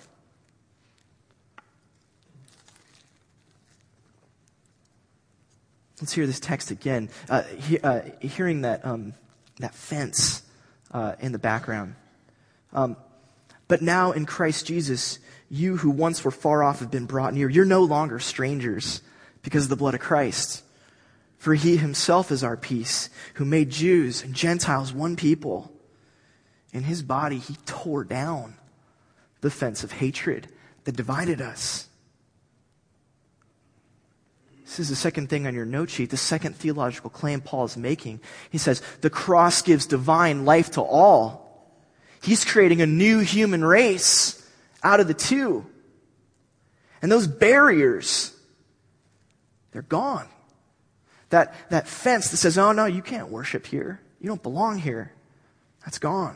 Let's 5.99 6.13
hear 6.13 6.27
this 6.27 6.39
text 6.39 6.69
again. 6.69 7.09
Uh, 7.27 7.41
he, 7.41 7.79
uh, 7.79 8.01
hearing 8.21 8.61
that, 8.61 8.85
um, 8.85 9.15
that 9.57 9.73
fence 9.73 10.43
uh, 10.91 11.15
in 11.19 11.31
the 11.31 11.39
background. 11.39 11.95
Um, 12.71 12.97
but 13.67 13.81
now 13.81 14.11
in 14.11 14.27
Christ 14.27 14.67
Jesus, 14.67 15.17
you 15.49 15.77
who 15.77 15.89
once 15.89 16.23
were 16.23 16.29
far 16.29 16.61
off 16.61 16.77
have 16.81 16.91
been 16.91 17.07
brought 17.07 17.33
near. 17.33 17.49
You're 17.49 17.65
no 17.65 17.81
longer 17.81 18.19
strangers 18.19 19.01
because 19.41 19.63
of 19.63 19.69
the 19.69 19.75
blood 19.75 19.95
of 19.95 20.01
Christ. 20.01 20.61
For 21.39 21.55
he 21.55 21.77
himself 21.77 22.31
is 22.31 22.43
our 22.43 22.55
peace, 22.55 23.09
who 23.33 23.45
made 23.45 23.71
Jews 23.71 24.23
and 24.23 24.35
Gentiles 24.35 24.93
one 24.93 25.15
people. 25.15 25.73
In 26.71 26.83
his 26.83 27.01
body, 27.01 27.39
he 27.39 27.55
tore 27.65 28.03
down 28.03 28.53
the 29.41 29.51
fence 29.51 29.83
of 29.83 29.93
hatred 29.93 30.47
that 30.83 30.95
divided 30.95 31.41
us. 31.41 31.87
This 34.63 34.79
is 34.81 34.89
the 34.89 34.95
second 34.95 35.29
thing 35.29 35.47
on 35.47 35.55
your 35.55 35.65
note 35.65 35.89
sheet, 35.89 36.09
the 36.09 36.17
second 36.17 36.55
theological 36.55 37.09
claim 37.09 37.39
Paul 37.39 37.65
is 37.65 37.77
making. 37.77 38.19
He 38.49 38.57
says, 38.57 38.81
the 39.01 39.09
cross 39.09 39.61
gives 39.61 39.85
divine 39.85 40.43
life 40.43 40.71
to 40.71 40.81
all. 40.81 41.71
He's 42.21 42.43
creating 42.43 42.81
a 42.81 42.85
new 42.85 43.19
human 43.19 43.63
race 43.63 44.45
out 44.83 44.99
of 44.99 45.07
the 45.07 45.13
two. 45.13 45.65
And 47.01 47.11
those 47.11 47.27
barriers, 47.27 48.35
they're 49.71 49.83
gone. 49.83 50.27
That, 51.29 51.53
that 51.69 51.87
fence 51.87 52.31
that 52.31 52.37
says, 52.37 52.57
oh 52.57 52.71
no, 52.71 52.85
you 52.85 53.01
can't 53.01 53.29
worship 53.29 53.65
here. 53.65 54.01
You 54.19 54.27
don't 54.27 54.43
belong 54.43 54.79
here. 54.79 55.13
That's 55.85 55.99
gone. 55.99 56.35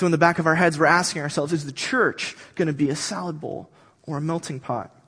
So 0.00 0.06
in 0.06 0.12
the 0.12 0.16
back 0.16 0.38
of 0.38 0.46
our 0.46 0.54
heads, 0.54 0.78
we're 0.78 0.86
asking 0.86 1.20
ourselves, 1.20 1.52
is 1.52 1.66
the 1.66 1.72
church 1.72 2.34
going 2.54 2.68
to 2.68 2.72
be 2.72 2.88
a 2.88 2.96
salad 2.96 3.38
bowl 3.38 3.68
or 4.04 4.16
a 4.16 4.20
melting 4.22 4.58
pot? 4.58 4.98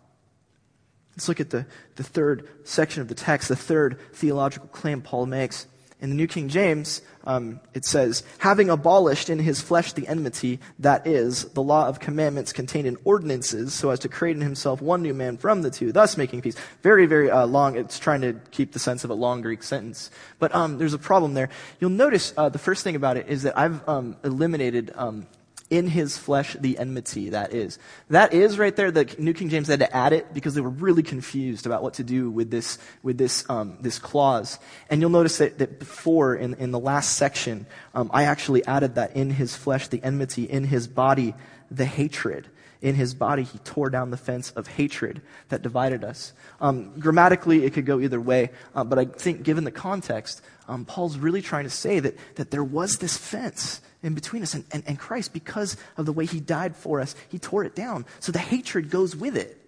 Let's 1.13 1.29
look 1.29 1.41
at 1.41 1.49
the, 1.49 1.65
the 1.97 2.03
third 2.03 2.47
section 2.65 3.01
of 3.01 3.09
the 3.09 3.15
text, 3.15 3.49
the 3.49 3.57
third 3.57 3.99
theological 4.13 4.69
claim 4.69 5.01
Paul 5.01 5.25
makes. 5.25 5.67
In 6.03 6.11
the 6.11 6.17
New 6.17 6.27
King 6.27 6.49
James, 6.49 7.01
um, 7.25 7.61
it 7.75 7.85
says, 7.85 8.25
having 8.39 8.69
abolished 8.69 9.31
in 9.31 9.39
his 9.39 9.61
flesh 9.61 9.93
the 9.93 10.09
enmity, 10.09 10.59
that 10.81 11.07
is, 11.07 11.45
the 11.51 11.63
law 11.63 11.87
of 11.87 12.01
commandments 12.01 12.53
contained 12.53 12.89
in 12.89 12.97
ordinances, 13.05 13.73
so 13.73 13.91
as 13.91 14.01
to 14.01 14.09
create 14.09 14.35
in 14.35 14.43
himself 14.43 14.83
one 14.83 15.01
new 15.01 15.15
man 15.15 15.37
from 15.37 15.63
the 15.63 15.71
two, 15.71 15.93
thus 15.93 16.17
making 16.17 16.43
peace. 16.43 16.57
Very, 16.83 17.07
very 17.07 17.31
uh, 17.31 17.47
long. 17.47 17.77
It's 17.77 18.01
trying 18.01 18.21
to 18.23 18.35
keep 18.51 18.73
the 18.73 18.81
sense 18.81 19.05
of 19.05 19.11
a 19.11 19.15
long 19.15 19.43
Greek 19.43 19.63
sentence. 19.63 20.11
But 20.41 20.53
um, 20.53 20.79
there's 20.79 20.93
a 20.93 20.99
problem 20.99 21.35
there. 21.35 21.51
You'll 21.79 21.91
notice 21.91 22.35
uh, 22.37 22.49
the 22.49 22.59
first 22.59 22.83
thing 22.83 22.97
about 22.97 23.17
it 23.17 23.29
is 23.29 23.45
that 23.45 23.57
I've 23.57 23.89
um, 23.89 24.17
eliminated 24.25 24.91
um, 24.97 25.29
in 25.73 25.87
his 25.87 26.19
flesh 26.19 26.55
the 26.61 26.77
enmity, 26.77 27.31
that 27.31 27.55
is. 27.55 27.79
That 28.11 28.35
is 28.35 28.59
right 28.59 28.77
there, 28.77 28.91
the 28.91 29.13
New 29.19 29.33
King 29.33 29.49
James 29.49 29.69
had 29.69 29.81
to 29.81 29.97
add 29.97 30.13
it 30.13 30.35
because 30.35 30.55
they 30.55 30.61
were 30.61 30.69
really 30.69 31.03
confused 31.03 31.65
about 31.65 31.83
what 31.83 31.95
to 31.95 32.05
do 32.05 32.31
with 32.31 32.51
this, 32.51 32.77
with 33.03 33.17
this, 33.17 33.49
um, 33.49 33.79
this 33.81 33.99
clause. 33.99 34.59
And 34.91 35.01
you'll 35.01 35.09
notice 35.09 35.39
that, 35.39 35.59
that 35.59 35.79
before, 35.79 36.37
in, 36.37 36.53
in 36.55 36.73
the 36.73 36.79
last 36.79 37.17
section, 37.17 37.67
um, 37.95 38.11
I 38.13 38.25
actually 38.25 38.63
added 38.67 38.97
that 38.97 39.17
in 39.17 39.31
his 39.31 39.57
flesh, 39.57 39.89
the 39.89 40.05
enmity, 40.05 40.45
in 40.45 40.65
his 40.65 40.87
body, 40.87 41.35
the 41.71 41.87
hatred. 41.87 42.49
In 42.83 42.97
his 42.97 43.15
body, 43.15 43.45
he 43.45 43.59
tore 43.59 43.91
down 43.91 44.11
the 44.11 44.17
fence 44.17 44.51
of 44.51 44.67
hatred 44.67 45.23
that 45.49 45.63
divided 45.63 46.03
us. 46.03 46.33
Um, 46.61 46.99
grammatically, 46.99 47.65
it 47.65 47.73
could 47.73 47.87
go 47.87 48.01
either 48.01 48.21
way, 48.21 48.51
uh, 48.75 48.83
but 48.83 48.99
I 48.99 49.05
think 49.05 49.45
given 49.45 49.63
the 49.63 49.71
context, 49.71 50.43
um, 50.69 50.85
Paul's 50.85 51.17
really 51.17 51.43
trying 51.43 51.65
to 51.65 51.71
say 51.71 52.01
that, 52.01 52.17
that 52.35 52.51
there 52.51 52.65
was 52.65 52.99
this 52.99 53.17
fence 53.17 53.81
in 54.03 54.15
between 54.15 54.43
us. 54.43 54.55
And, 54.55 54.65
and, 54.73 54.83
and 54.87 54.99
Christ, 54.99 55.33
because 55.33 55.77
of 55.97 56.07
the 56.07 56.13
way 56.13 56.27
he 56.27 56.41
died 56.41 56.77
for 56.77 57.01
us, 57.01 57.15
he 57.29 57.39
tore 57.39 57.63
it 57.65 57.77
down. 57.77 58.05
So 58.19 58.33
the 58.33 58.41
hatred 58.41 58.91
goes 58.91 59.15
with 59.15 59.37
it. 59.37 59.59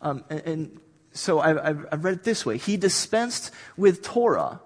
Um, 0.00 0.24
and, 0.30 0.40
and, 0.46 0.80
so 1.14 1.40
I've, 1.40 1.58
I've, 1.58 1.86
I've 1.92 2.04
read 2.04 2.14
it 2.14 2.24
this 2.24 2.46
way 2.46 2.56
He 2.56 2.76
dispensed 2.76 3.50
with 3.76 4.02
Torah, 4.02 4.60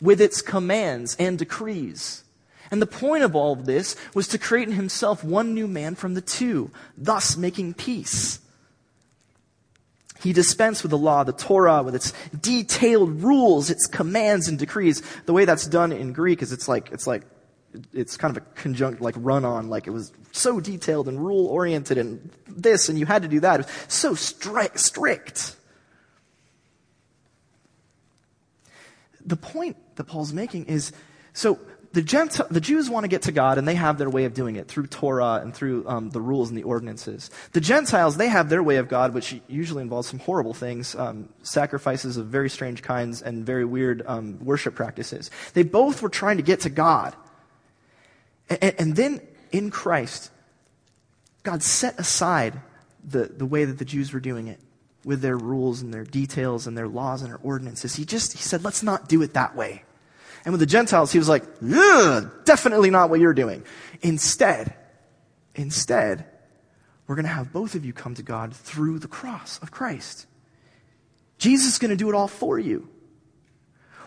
with 0.00 0.20
its 0.20 0.42
commands 0.42 1.16
and 1.18 1.38
decrees. 1.38 2.22
And 2.70 2.82
the 2.82 2.86
point 2.86 3.24
of 3.24 3.34
all 3.34 3.52
of 3.52 3.66
this 3.66 3.96
was 4.14 4.28
to 4.28 4.38
create 4.38 4.68
in 4.68 4.74
himself 4.74 5.24
one 5.24 5.54
new 5.54 5.66
man 5.66 5.94
from 5.94 6.14
the 6.14 6.20
two, 6.20 6.70
thus 6.96 7.36
making 7.36 7.74
peace. 7.74 8.40
He 10.20 10.32
dispensed 10.32 10.82
with 10.82 10.90
the 10.90 10.98
law, 10.98 11.22
the 11.24 11.32
Torah, 11.32 11.82
with 11.82 11.94
its 11.94 12.12
detailed 12.38 13.22
rules, 13.22 13.70
its 13.70 13.86
commands 13.86 14.48
and 14.48 14.58
decrees. 14.58 15.02
The 15.26 15.32
way 15.32 15.44
that's 15.44 15.66
done 15.66 15.92
in 15.92 16.12
Greek 16.12 16.42
is 16.42 16.52
it's 16.52 16.68
like, 16.68 16.90
it's 16.90 17.06
like 17.06 17.22
it's 17.92 18.16
kind 18.16 18.36
of 18.36 18.42
a 18.42 18.46
conjunct, 18.54 19.00
like 19.00 19.14
run 19.18 19.44
on, 19.44 19.68
like 19.68 19.86
it 19.86 19.90
was 19.90 20.12
so 20.32 20.60
detailed 20.60 21.08
and 21.08 21.24
rule 21.24 21.46
oriented 21.46 21.98
and 21.98 22.30
this 22.48 22.88
and 22.88 22.98
you 22.98 23.06
had 23.06 23.22
to 23.22 23.28
do 23.28 23.40
that. 23.40 23.68
So 23.88 24.14
stri- 24.14 24.76
strict. 24.76 25.54
The 29.24 29.36
point 29.36 29.76
that 29.96 30.04
Paul's 30.04 30.32
making 30.32 30.66
is 30.66 30.92
so 31.32 31.58
the, 31.92 32.46
the 32.50 32.60
Jews 32.60 32.90
want 32.90 33.04
to 33.04 33.08
get 33.08 33.22
to 33.22 33.32
God 33.32 33.56
and 33.56 33.66
they 33.66 33.74
have 33.74 33.96
their 33.98 34.10
way 34.10 34.24
of 34.24 34.34
doing 34.34 34.56
it 34.56 34.68
through 34.68 34.88
Torah 34.88 35.40
and 35.42 35.54
through 35.54 35.88
um, 35.88 36.10
the 36.10 36.20
rules 36.20 36.50
and 36.50 36.58
the 36.58 36.64
ordinances. 36.64 37.30
The 37.52 37.60
Gentiles, 37.60 38.16
they 38.16 38.28
have 38.28 38.50
their 38.50 38.62
way 38.62 38.76
of 38.76 38.88
God, 38.88 39.14
which 39.14 39.40
usually 39.48 39.82
involves 39.82 40.08
some 40.08 40.18
horrible 40.18 40.54
things, 40.54 40.94
um, 40.94 41.30
sacrifices 41.42 42.16
of 42.16 42.26
very 42.26 42.50
strange 42.50 42.82
kinds 42.82 43.22
and 43.22 43.44
very 43.44 43.64
weird 43.64 44.02
um, 44.06 44.38
worship 44.44 44.74
practices. 44.74 45.30
They 45.54 45.62
both 45.62 46.02
were 46.02 46.10
trying 46.10 46.36
to 46.36 46.42
get 46.42 46.60
to 46.60 46.70
God. 46.70 47.16
And, 48.50 48.74
and 48.78 48.96
then 48.96 49.20
in 49.50 49.70
Christ, 49.70 50.30
God 51.42 51.62
set 51.62 51.98
aside 51.98 52.60
the, 53.02 53.24
the 53.24 53.46
way 53.46 53.64
that 53.64 53.78
the 53.78 53.84
Jews 53.84 54.12
were 54.12 54.20
doing 54.20 54.48
it 54.48 54.60
with 55.04 55.22
their 55.22 55.38
rules 55.38 55.80
and 55.80 55.94
their 55.94 56.04
details 56.04 56.66
and 56.66 56.76
their 56.76 56.88
laws 56.88 57.22
and 57.22 57.30
their 57.30 57.40
ordinances. 57.42 57.94
He 57.94 58.04
just, 58.04 58.32
he 58.32 58.40
said, 58.40 58.62
let's 58.62 58.82
not 58.82 59.08
do 59.08 59.22
it 59.22 59.32
that 59.34 59.56
way. 59.56 59.84
And 60.44 60.52
with 60.52 60.60
the 60.60 60.66
Gentiles, 60.66 61.12
he 61.12 61.18
was 61.18 61.28
like, 61.28 61.44
definitely 62.44 62.90
not 62.90 63.10
what 63.10 63.20
you're 63.20 63.34
doing. 63.34 63.64
Instead, 64.00 64.74
instead, 65.54 66.26
we're 67.06 67.16
going 67.16 67.24
to 67.24 67.32
have 67.32 67.52
both 67.52 67.74
of 67.74 67.84
you 67.84 67.92
come 67.92 68.14
to 68.14 68.22
God 68.22 68.54
through 68.54 68.98
the 68.98 69.08
cross 69.08 69.58
of 69.62 69.70
Christ. 69.70 70.26
Jesus 71.38 71.72
is 71.72 71.78
going 71.78 71.90
to 71.90 71.96
do 71.96 72.08
it 72.08 72.14
all 72.14 72.28
for 72.28 72.58
you. 72.58 72.88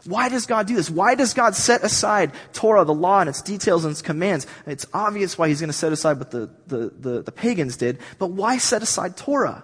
Why 0.05 0.29
does 0.29 0.45
God 0.45 0.67
do 0.67 0.75
this? 0.75 0.89
Why 0.89 1.15
does 1.15 1.33
God 1.33 1.55
set 1.55 1.83
aside 1.83 2.31
Torah, 2.53 2.85
the 2.85 2.93
law, 2.93 3.19
and 3.19 3.29
its 3.29 3.41
details 3.41 3.85
and 3.85 3.91
its 3.91 4.01
commands? 4.01 4.47
It's 4.65 4.85
obvious 4.93 5.37
why 5.37 5.47
he's 5.47 5.59
going 5.59 5.69
to 5.69 5.77
set 5.77 5.91
aside 5.91 6.17
what 6.17 6.31
the, 6.31 6.49
the, 6.67 6.91
the, 6.99 7.21
the 7.21 7.31
pagans 7.31 7.77
did, 7.77 7.99
but 8.17 8.31
why 8.31 8.57
set 8.57 8.81
aside 8.81 9.15
Torah? 9.15 9.63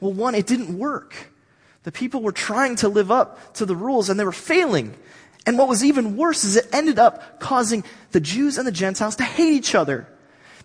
Well, 0.00 0.12
one, 0.12 0.34
it 0.34 0.46
didn't 0.46 0.76
work. 0.76 1.30
The 1.84 1.92
people 1.92 2.22
were 2.22 2.32
trying 2.32 2.76
to 2.76 2.88
live 2.88 3.10
up 3.10 3.54
to 3.54 3.66
the 3.66 3.76
rules 3.76 4.10
and 4.10 4.18
they 4.18 4.24
were 4.24 4.32
failing. 4.32 4.94
And 5.46 5.58
what 5.58 5.68
was 5.68 5.84
even 5.84 6.16
worse 6.16 6.44
is 6.44 6.56
it 6.56 6.68
ended 6.72 6.98
up 6.98 7.40
causing 7.40 7.84
the 8.12 8.20
Jews 8.20 8.58
and 8.58 8.66
the 8.66 8.72
Gentiles 8.72 9.16
to 9.16 9.24
hate 9.24 9.54
each 9.54 9.74
other. 9.74 10.06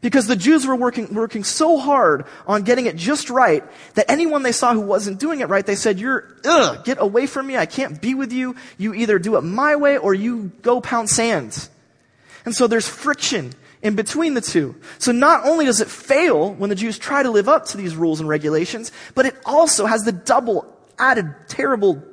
Because 0.01 0.27
the 0.27 0.35
Jews 0.35 0.67
were 0.67 0.75
working, 0.75 1.13
working 1.15 1.43
so 1.43 1.77
hard 1.77 2.25
on 2.45 2.63
getting 2.63 2.85
it 2.85 2.95
just 2.95 3.29
right 3.29 3.63
that 3.95 4.11
anyone 4.11 4.43
they 4.43 4.51
saw 4.51 4.73
who 4.73 4.81
wasn't 4.81 5.19
doing 5.19 5.39
it 5.39 5.49
right, 5.49 5.65
they 5.65 5.75
said, 5.75 5.99
you're, 5.99 6.35
ugh, 6.43 6.83
get 6.85 7.01
away 7.01 7.25
from 7.25 7.47
me. 7.47 7.57
I 7.57 7.65
can't 7.65 7.99
be 7.99 8.13
with 8.13 8.31
you. 8.31 8.55
You 8.77 8.93
either 8.93 9.17
do 9.17 9.38
it 9.38 9.41
my 9.41 9.77
way 9.77 9.97
or 9.97 10.13
you 10.13 10.51
go 10.61 10.81
pound 10.81 11.09
sand. 11.09 11.69
And 12.43 12.53
so 12.53 12.67
there's 12.67 12.88
friction 12.88 13.53
in 13.81 13.95
between 13.95 14.33
the 14.33 14.41
two. 14.41 14.75
So 14.99 15.11
not 15.11 15.45
only 15.45 15.65
does 15.65 15.81
it 15.81 15.88
fail 15.88 16.53
when 16.53 16.69
the 16.69 16.75
Jews 16.75 16.99
try 16.99 17.23
to 17.23 17.31
live 17.31 17.47
up 17.47 17.65
to 17.67 17.77
these 17.77 17.95
rules 17.95 18.19
and 18.19 18.29
regulations, 18.29 18.91
but 19.15 19.25
it 19.25 19.35
also 19.45 19.85
has 19.85 20.03
the 20.03 20.11
double 20.11 20.71
added 20.99 21.33
terrible 21.47 22.03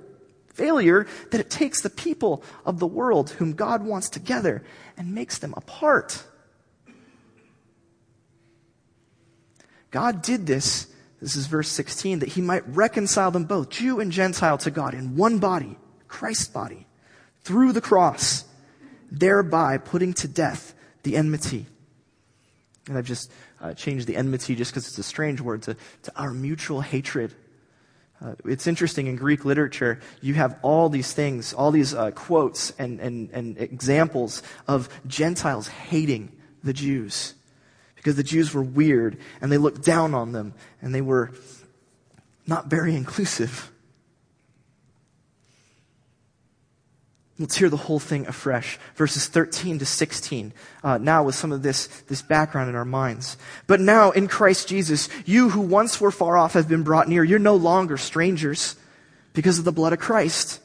failure 0.55 1.07
that 1.31 1.41
it 1.41 1.51
takes 1.51 1.81
the 1.81 1.91
people 1.91 2.43
of 2.65 2.79
the 2.79 2.87
world 2.87 3.31
whom 3.31 3.53
God 3.53 3.85
wants 3.85 4.09
together 4.09 4.63
and 4.97 5.15
makes 5.15 5.39
them 5.39 5.55
apart. 5.57 6.25
God 9.91 10.23
did 10.23 10.47
this, 10.47 10.87
this 11.21 11.37
is 11.37 11.47
verse 11.47 11.69
16, 11.69 12.21
that 12.21 12.31
he 12.31 12.41
might 12.41 12.67
reconcile 12.67 13.31
them 13.31 13.45
both, 13.45 13.71
Jew 13.71 14.01
and 14.01 14.11
Gentile, 14.11 14.59
to 14.59 14.71
God 14.71 14.95
in 14.95 15.17
one 15.17 15.39
body, 15.39 15.77
Christ's 16.09 16.49
body, 16.49 16.87
through 17.43 17.73
the 17.73 17.81
cross, 17.81 18.45
thereby 19.11 19.79
putting 19.79 20.15
to 20.15 20.29
death 20.29 20.75
the 21.03 21.17
enmity. 21.17 21.67
And 22.89 22.99
I've 22.99 23.07
just 23.07 23.31
uh, 23.61 23.75
changed 23.75 24.07
the 24.07 24.17
enmity 24.17 24.55
just 24.55 24.73
because 24.73 24.89
it's 24.89 24.99
a 24.99 25.03
strange 25.03 25.41
word 25.41 25.63
to, 25.63 25.77
to 26.03 26.13
our 26.17 26.33
mutual 26.33 26.81
hatred. 26.81 27.35
Uh, 28.23 28.35
it's 28.45 28.69
interesting 28.69 29.09
in 29.09 29.17
Greek 29.17 29.45
literature, 29.45 29.99
you 30.21 30.35
have 30.35 30.57
all 30.63 30.89
these 30.89 31.13
things, 31.13 31.53
all 31.53 31.73
these 31.73 31.93
uh, 31.93 32.13
quotes 32.13 32.71
and, 32.79 33.01
and, 33.01 33.31
and 33.33 33.59
examples 33.59 34.43
of 34.69 34.89
Gentiles 35.07 35.67
hating 35.67 36.31
the 36.63 36.73
Jews 36.73 37.35
because 37.97 38.15
the 38.15 38.23
Jews 38.23 38.55
were 38.55 38.63
weird 38.63 39.19
and 39.41 39.51
they 39.51 39.59
looked 39.59 39.85
down 39.85 40.15
on 40.15 40.31
them 40.31 40.55
and 40.81 40.95
they 40.95 41.01
were 41.01 41.33
not 42.47 42.67
very 42.67 42.95
inclusive. 43.03 43.72
Let's 47.39 47.57
hear 47.57 47.71
the 47.71 47.77
whole 47.77 47.99
thing 47.99 48.27
afresh. 48.27 48.79
Verses 48.95 49.27
13 49.27 49.79
to 49.79 49.87
16. 49.87 50.53
Uh, 50.85 50.99
now 50.99 51.25
with 51.25 51.35
some 51.35 51.51
of 51.51 51.63
this, 51.63 51.87
this 52.03 52.23
background 52.23 52.69
in 52.69 52.77
our 52.77 52.85
minds. 52.85 53.37
But 53.67 53.81
now 53.81 54.11
in 54.11 54.29
Christ 54.29 54.69
Jesus, 54.69 55.09
you 55.25 55.49
who 55.49 55.63
once 55.63 56.01
were 56.01 56.11
far 56.11 56.37
off 56.37 56.53
have 56.53 56.69
been 56.69 56.83
brought 56.83 57.09
near. 57.09 57.25
You're 57.25 57.39
no 57.39 57.57
longer 57.57 57.97
strangers 57.97 58.77
because 59.33 59.59
of 59.59 59.65
the 59.65 59.73
blood 59.73 59.93
of 59.93 59.99
Christ. 59.99 60.61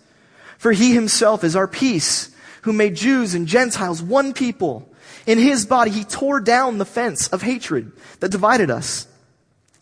For 0.58 0.71
he 0.71 0.93
himself 0.93 1.43
is 1.43 1.56
our 1.56 1.67
peace, 1.67 2.32
who 2.63 2.73
made 2.73 2.95
Jews 2.95 3.34
and 3.34 3.47
Gentiles 3.47 4.01
one 4.01 4.34
people. 4.34 4.91
In 5.25 5.38
his 5.38 5.65
body, 5.65 5.91
he 5.91 6.03
tore 6.03 6.41
down 6.41 6.77
the 6.77 6.86
fence 6.86 7.27
of 7.30 7.41
hatred 7.41 7.91
that 8.19 8.32
divided 8.32 8.69
us. 8.69 9.08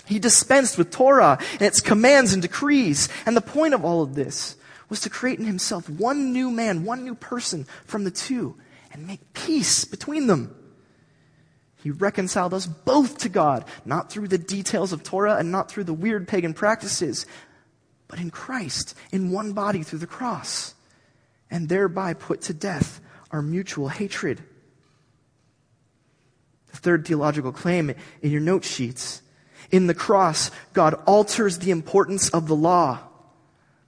He 0.06 0.20
dispensed 0.20 0.78
with 0.78 0.92
Torah 0.92 1.40
and 1.54 1.62
its 1.62 1.82
commands 1.82 2.34
and 2.34 2.42
decrees. 2.42 3.10
And 3.26 3.36
the 3.36 3.42
point 3.42 3.74
of 3.74 3.84
all 3.84 4.04
of 4.04 4.14
this 4.14 4.56
was 4.90 5.00
to 5.02 5.10
create 5.10 5.40
in 5.40 5.46
himself 5.46 5.90
one 5.90 6.32
new 6.32 6.52
man, 6.52 6.84
one 6.84 7.04
new 7.04 7.16
person 7.16 7.66
from 7.86 8.04
the 8.04 8.12
two, 8.12 8.56
and 8.92 9.08
make 9.08 9.34
peace 9.34 9.86
between 9.86 10.28
them. 10.28 10.56
He 11.84 11.92
reconciled 11.92 12.54
us 12.54 12.66
both 12.66 13.20
to 13.20 13.30
God, 13.30 13.66
not 13.86 14.12
through 14.12 14.28
the 14.28 14.38
details 14.38 14.92
of 14.92 15.04
Torah 15.04 15.38
and 15.38 15.52
not 15.52 15.70
through 15.70 15.84
the 15.84 15.94
weird 15.94 16.28
pagan 16.28 16.54
practices, 16.54 17.26
but 18.08 18.20
in 18.20 18.32
Christ, 18.32 18.96
in 19.12 19.32
one 19.32 19.54
body 19.54 19.84
through 19.84 20.00
the 20.00 20.08
cross, 20.08 20.74
and 21.52 21.70
thereby 21.70 22.14
put 22.14 22.42
to 22.44 22.54
death 22.54 23.02
our 23.32 23.42
mutual 23.42 23.90
hatred. 23.90 24.42
The 26.72 26.78
third 26.78 27.06
theological 27.08 27.52
claim 27.52 27.94
in 28.22 28.32
your 28.32 28.42
note 28.42 28.66
sheets. 28.66 29.22
In 29.72 29.88
the 29.88 29.94
cross, 29.94 30.52
God 30.74 30.94
alters 31.06 31.60
the 31.60 31.72
importance 31.72 32.30
of 32.30 32.48
the 32.48 32.56
law 32.56 33.00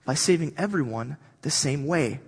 by 0.07 0.13
saving 0.13 0.53
everyone 0.55 1.17
the 1.41 1.49
same 1.51 1.85
way. 1.85 2.21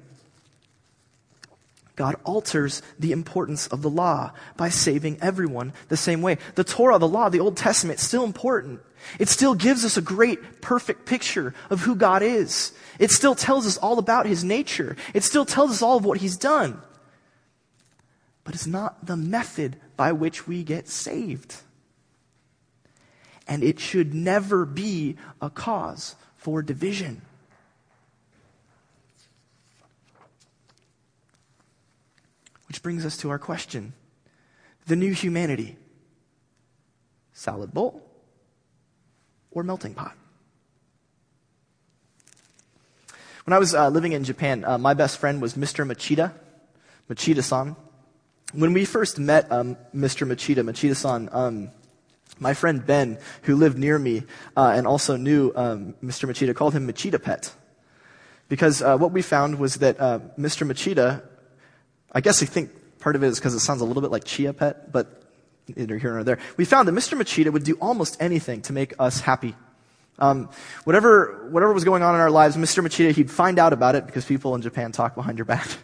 God 1.95 2.17
alters 2.25 2.81
the 2.99 3.13
importance 3.13 3.67
of 3.67 3.81
the 3.81 3.89
law 3.89 4.33
by 4.57 4.67
saving 4.67 5.17
everyone 5.21 5.71
the 5.87 5.95
same 5.95 6.21
way. 6.21 6.39
The 6.55 6.65
Torah, 6.65 6.99
the 6.99 7.07
law, 7.07 7.29
the 7.29 7.39
Old 7.39 7.55
Testament, 7.55 8.01
still 8.01 8.25
important. 8.25 8.81
It 9.17 9.29
still 9.29 9.55
gives 9.55 9.85
us 9.85 9.95
a 9.95 10.01
great, 10.01 10.59
perfect 10.59 11.05
picture 11.05 11.53
of 11.69 11.79
who 11.79 11.95
God 11.95 12.21
is. 12.21 12.73
It 12.99 13.11
still 13.11 13.33
tells 13.33 13.65
us 13.65 13.77
all 13.77 13.97
about 13.97 14.25
His 14.25 14.43
nature. 14.43 14.97
It 15.13 15.23
still 15.23 15.45
tells 15.45 15.71
us 15.71 15.81
all 15.81 15.95
of 15.95 16.03
what 16.03 16.17
He's 16.17 16.35
done. 16.35 16.81
But 18.43 18.55
it's 18.55 18.67
not 18.67 19.05
the 19.05 19.15
method 19.15 19.77
by 19.95 20.11
which 20.11 20.45
we 20.47 20.63
get 20.63 20.89
saved. 20.89 21.55
And 23.47 23.63
it 23.63 23.79
should 23.79 24.13
never 24.13 24.65
be 24.65 25.15
a 25.41 25.49
cause 25.49 26.17
for 26.35 26.61
division. 26.61 27.21
Which 32.69 32.83
brings 32.83 33.03
us 33.05 33.17
to 33.17 33.31
our 33.31 33.39
question 33.39 33.93
the 34.85 34.95
new 34.95 35.11
humanity 35.11 35.75
salad 37.33 37.73
bowl 37.73 38.01
or 39.51 39.63
melting 39.63 39.95
pot? 39.95 40.15
When 43.45 43.53
I 43.53 43.59
was 43.59 43.73
uh, 43.73 43.89
living 43.89 44.11
in 44.11 44.23
Japan, 44.23 44.63
uh, 44.63 44.77
my 44.77 44.93
best 44.93 45.17
friend 45.17 45.41
was 45.41 45.55
Mr. 45.55 45.83
Machida, 45.83 46.31
Machida 47.09 47.43
san. 47.43 47.75
When 48.53 48.73
we 48.73 48.85
first 48.85 49.17
met 49.17 49.51
um, 49.51 49.75
Mr. 49.95 50.27
Machida, 50.27 50.63
Machida 50.63 50.95
san, 50.95 51.27
um, 51.31 51.71
my 52.39 52.53
friend 52.53 52.85
Ben, 52.85 53.17
who 53.43 53.55
lived 53.55 53.79
near 53.79 53.97
me 53.97 54.23
uh, 54.55 54.73
and 54.75 54.85
also 54.85 55.17
knew 55.17 55.51
um, 55.55 55.95
Mr. 56.03 56.29
Machida, 56.29 56.55
called 56.55 56.75
him 56.75 56.87
Machida 56.87 57.21
Pet. 57.21 57.51
Because 58.47 58.83
uh, 58.83 58.95
what 58.97 59.11
we 59.11 59.23
found 59.23 59.57
was 59.57 59.75
that 59.75 59.99
uh, 59.99 60.19
Mr. 60.37 60.71
Machida 60.71 61.23
I 62.11 62.21
guess 62.21 62.41
I 62.41 62.45
think 62.45 62.71
part 62.99 63.15
of 63.15 63.23
it 63.23 63.27
is 63.27 63.39
because 63.39 63.53
it 63.53 63.59
sounds 63.59 63.81
a 63.81 63.85
little 63.85 64.01
bit 64.01 64.11
like 64.11 64.23
Chia 64.23 64.53
Pet, 64.53 64.91
but 64.91 65.23
either 65.75 65.97
here 65.97 66.17
or 66.17 66.23
there. 66.23 66.39
We 66.57 66.65
found 66.65 66.87
that 66.87 66.93
Mr. 66.93 67.19
Machida 67.19 67.51
would 67.51 67.63
do 67.63 67.77
almost 67.81 68.21
anything 68.21 68.61
to 68.63 68.73
make 68.73 68.93
us 68.99 69.19
happy. 69.19 69.55
Um, 70.19 70.49
whatever, 70.83 71.47
whatever 71.49 71.71
was 71.71 71.85
going 71.85 72.03
on 72.03 72.13
in 72.13 72.19
our 72.19 72.29
lives, 72.29 72.57
Mr. 72.57 72.85
Machida, 72.85 73.11
he'd 73.13 73.31
find 73.31 73.57
out 73.57 73.71
about 73.71 73.95
it 73.95 74.05
because 74.05 74.25
people 74.25 74.53
in 74.53 74.61
Japan 74.61 74.91
talk 74.91 75.15
behind 75.15 75.37
your 75.37 75.45
back. 75.45 75.67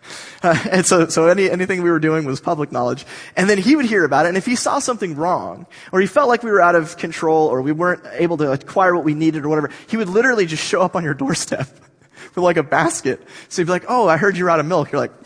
Uh, 0.44 0.56
and 0.70 0.86
so, 0.86 1.08
so 1.08 1.28
any, 1.28 1.50
anything 1.50 1.82
we 1.82 1.90
were 1.90 1.98
doing 1.98 2.24
was 2.24 2.40
public 2.40 2.72
knowledge. 2.72 3.04
And 3.36 3.50
then 3.50 3.58
he 3.58 3.76
would 3.76 3.86
hear 3.86 4.04
about 4.04 4.26
it, 4.26 4.28
and 4.28 4.38
if 4.38 4.46
he 4.46 4.56
saw 4.56 4.78
something 4.78 5.16
wrong, 5.16 5.66
or 5.92 6.00
he 6.00 6.06
felt 6.06 6.28
like 6.28 6.44
we 6.44 6.52
were 6.52 6.62
out 6.62 6.76
of 6.76 6.98
control, 6.98 7.48
or 7.48 7.64
we 7.64 7.72
weren't 7.72 8.04
able 8.12 8.38
to 8.38 8.52
acquire 8.52 8.94
what 8.94 9.04
we 9.04 9.16
needed, 9.16 9.44
or 9.44 9.50
whatever, 9.50 9.72
he 9.88 9.98
would 9.98 10.10
literally 10.10 10.46
just 10.46 10.64
show 10.64 10.82
up 10.82 10.96
on 10.96 11.04
your 11.04 11.16
doorstep 11.16 11.68
with 12.36 12.44
like 12.44 12.58
a 12.58 12.64
basket. 12.64 13.26
So 13.50 13.62
he'd 13.62 13.66
be 13.66 13.72
like, 13.72 13.86
oh, 13.88 14.08
I 14.08 14.18
heard 14.18 14.38
you're 14.38 14.52
out 14.52 14.60
of 14.60 14.68
milk. 14.68 14.92
You're 14.92 15.02
like, 15.02 15.26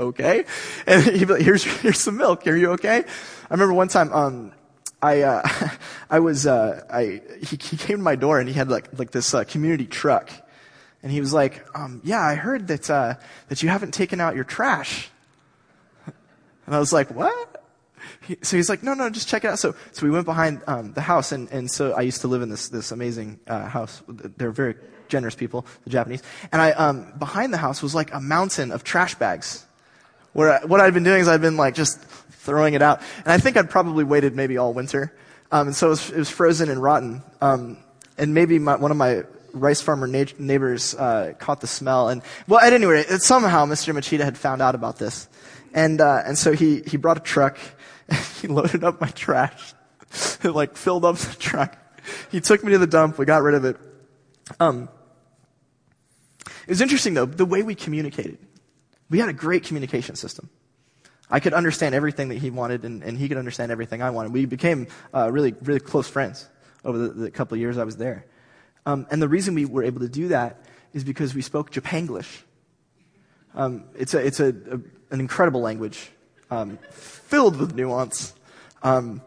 okay. 0.00 0.44
And 0.86 1.02
he'd 1.16 1.28
be 1.28 1.34
like, 1.34 1.42
here's, 1.42 1.64
here's 1.64 2.00
some 2.00 2.16
milk. 2.16 2.46
Are 2.46 2.56
you 2.56 2.72
okay? 2.72 2.98
I 2.98 3.54
remember 3.54 3.74
one 3.74 3.88
time, 3.88 4.12
um, 4.12 4.52
I, 5.02 5.22
uh, 5.22 5.42
I 6.10 6.20
was, 6.20 6.46
uh, 6.46 6.84
I, 6.90 7.20
he, 7.40 7.56
he 7.56 7.76
came 7.76 7.98
to 7.98 8.02
my 8.02 8.16
door 8.16 8.40
and 8.40 8.48
he 8.48 8.54
had 8.54 8.68
like, 8.68 8.98
like 8.98 9.10
this, 9.10 9.34
uh, 9.34 9.44
community 9.44 9.86
truck. 9.86 10.30
And 11.02 11.10
he 11.10 11.20
was 11.20 11.32
like, 11.32 11.64
um, 11.74 12.00
yeah, 12.04 12.20
I 12.20 12.34
heard 12.34 12.68
that, 12.68 12.90
uh, 12.90 13.14
that 13.48 13.62
you 13.62 13.68
haven't 13.68 13.92
taken 13.94 14.20
out 14.20 14.34
your 14.34 14.44
trash. 14.44 15.10
And 16.66 16.76
I 16.76 16.78
was 16.78 16.92
like, 16.92 17.10
what? 17.10 17.64
So 18.42 18.56
he's 18.56 18.68
like, 18.68 18.84
no, 18.84 18.94
no, 18.94 19.10
just 19.10 19.28
check 19.28 19.42
it 19.44 19.48
out. 19.48 19.58
So, 19.58 19.74
so 19.90 20.06
we 20.06 20.10
went 20.12 20.24
behind, 20.24 20.62
um, 20.68 20.92
the 20.92 21.00
house 21.00 21.32
and, 21.32 21.50
and 21.50 21.68
so 21.68 21.94
I 21.94 22.02
used 22.02 22.20
to 22.20 22.28
live 22.28 22.42
in 22.42 22.48
this, 22.48 22.68
this 22.68 22.92
amazing, 22.92 23.40
uh, 23.48 23.66
house. 23.66 24.00
They're 24.06 24.52
very 24.52 24.76
generous 25.10 25.34
people, 25.34 25.66
the 25.84 25.90
Japanese. 25.90 26.22
And 26.52 26.62
I, 26.62 26.70
um, 26.70 27.12
behind 27.18 27.52
the 27.52 27.58
house 27.58 27.82
was 27.82 27.94
like 27.94 28.14
a 28.14 28.20
mountain 28.20 28.70
of 28.70 28.84
trash 28.84 29.16
bags. 29.16 29.66
Where 30.32 30.62
I, 30.62 30.64
what 30.64 30.80
I'd 30.80 30.94
been 30.94 31.04
doing 31.04 31.20
is 31.20 31.28
I'd 31.28 31.40
been 31.40 31.56
like 31.56 31.74
just 31.74 32.00
throwing 32.00 32.74
it 32.74 32.82
out. 32.82 33.00
And 33.18 33.28
I 33.28 33.38
think 33.38 33.56
I'd 33.56 33.70
probably 33.70 34.04
waited 34.04 34.34
maybe 34.34 34.56
all 34.56 34.72
winter. 34.72 35.12
Um, 35.52 35.68
and 35.68 35.76
so 35.76 35.88
it 35.88 35.90
was, 35.90 36.10
it 36.10 36.18
was, 36.18 36.30
frozen 36.30 36.70
and 36.70 36.82
rotten. 36.82 37.22
Um, 37.40 37.78
and 38.16 38.32
maybe 38.34 38.58
my, 38.58 38.76
one 38.76 38.90
of 38.90 38.96
my 38.96 39.24
rice 39.52 39.80
farmer 39.80 40.06
na- 40.06 40.24
neighbors 40.38 40.94
uh, 40.94 41.34
caught 41.38 41.60
the 41.60 41.66
smell. 41.66 42.08
And 42.08 42.22
well, 42.46 42.60
at 42.60 42.72
any 42.72 42.86
rate, 42.86 43.06
it, 43.08 43.22
somehow 43.22 43.66
Mr. 43.66 43.94
Machida 43.94 44.24
had 44.24 44.38
found 44.38 44.62
out 44.62 44.74
about 44.74 44.98
this, 44.98 45.28
and 45.74 46.00
uh, 46.00 46.22
and 46.24 46.38
so 46.38 46.52
he 46.52 46.82
he 46.86 46.96
brought 46.96 47.16
a 47.16 47.20
truck. 47.20 47.58
he 48.40 48.48
loaded 48.48 48.84
up 48.84 49.00
my 49.00 49.08
trash. 49.08 49.74
it 50.42 50.50
like 50.50 50.76
filled 50.76 51.04
up 51.04 51.16
the 51.16 51.36
truck. 51.36 51.76
He 52.30 52.40
took 52.40 52.64
me 52.64 52.72
to 52.72 52.78
the 52.78 52.86
dump. 52.86 53.18
We 53.18 53.24
got 53.24 53.42
rid 53.42 53.54
of 53.54 53.64
it. 53.64 53.76
Um, 54.58 54.88
it 56.66 56.68
was 56.68 56.80
interesting 56.80 57.14
though 57.14 57.26
the 57.26 57.44
way 57.44 57.62
we 57.62 57.74
communicated. 57.74 58.38
We 59.10 59.18
had 59.18 59.28
a 59.28 59.34
great 59.34 59.64
communication 59.64 60.14
system. 60.14 60.48
I 61.30 61.40
could 61.40 61.52
understand 61.52 61.94
everything 61.94 62.28
that 62.30 62.38
he 62.38 62.50
wanted, 62.50 62.84
and, 62.84 63.02
and 63.02 63.18
he 63.18 63.28
could 63.28 63.36
understand 63.36 63.70
everything 63.70 64.02
I 64.02 64.10
wanted. 64.10 64.32
We 64.32 64.46
became 64.46 64.88
uh, 65.14 65.30
really, 65.30 65.54
really 65.62 65.80
close 65.80 66.08
friends 66.08 66.48
over 66.84 66.98
the, 66.98 67.08
the 67.08 67.30
couple 67.30 67.54
of 67.54 67.60
years 67.60 67.78
I 67.78 67.84
was 67.84 67.96
there. 67.96 68.24
Um, 68.86 69.06
and 69.10 69.20
the 69.20 69.28
reason 69.28 69.54
we 69.54 69.64
were 69.64 69.84
able 69.84 70.00
to 70.00 70.08
do 70.08 70.28
that 70.28 70.64
is 70.92 71.04
because 71.04 71.34
we 71.34 71.42
spoke 71.42 71.70
Japanglish. 71.70 72.42
Um, 73.54 73.84
it's 73.96 74.14
a, 74.14 74.18
it's 74.18 74.40
a, 74.40 74.48
a, 74.48 74.80
an 75.10 75.20
incredible 75.20 75.60
language, 75.60 76.10
um, 76.50 76.78
filled 76.90 77.56
with 77.56 77.74
nuance. 77.74 78.34
Um, 78.82 79.22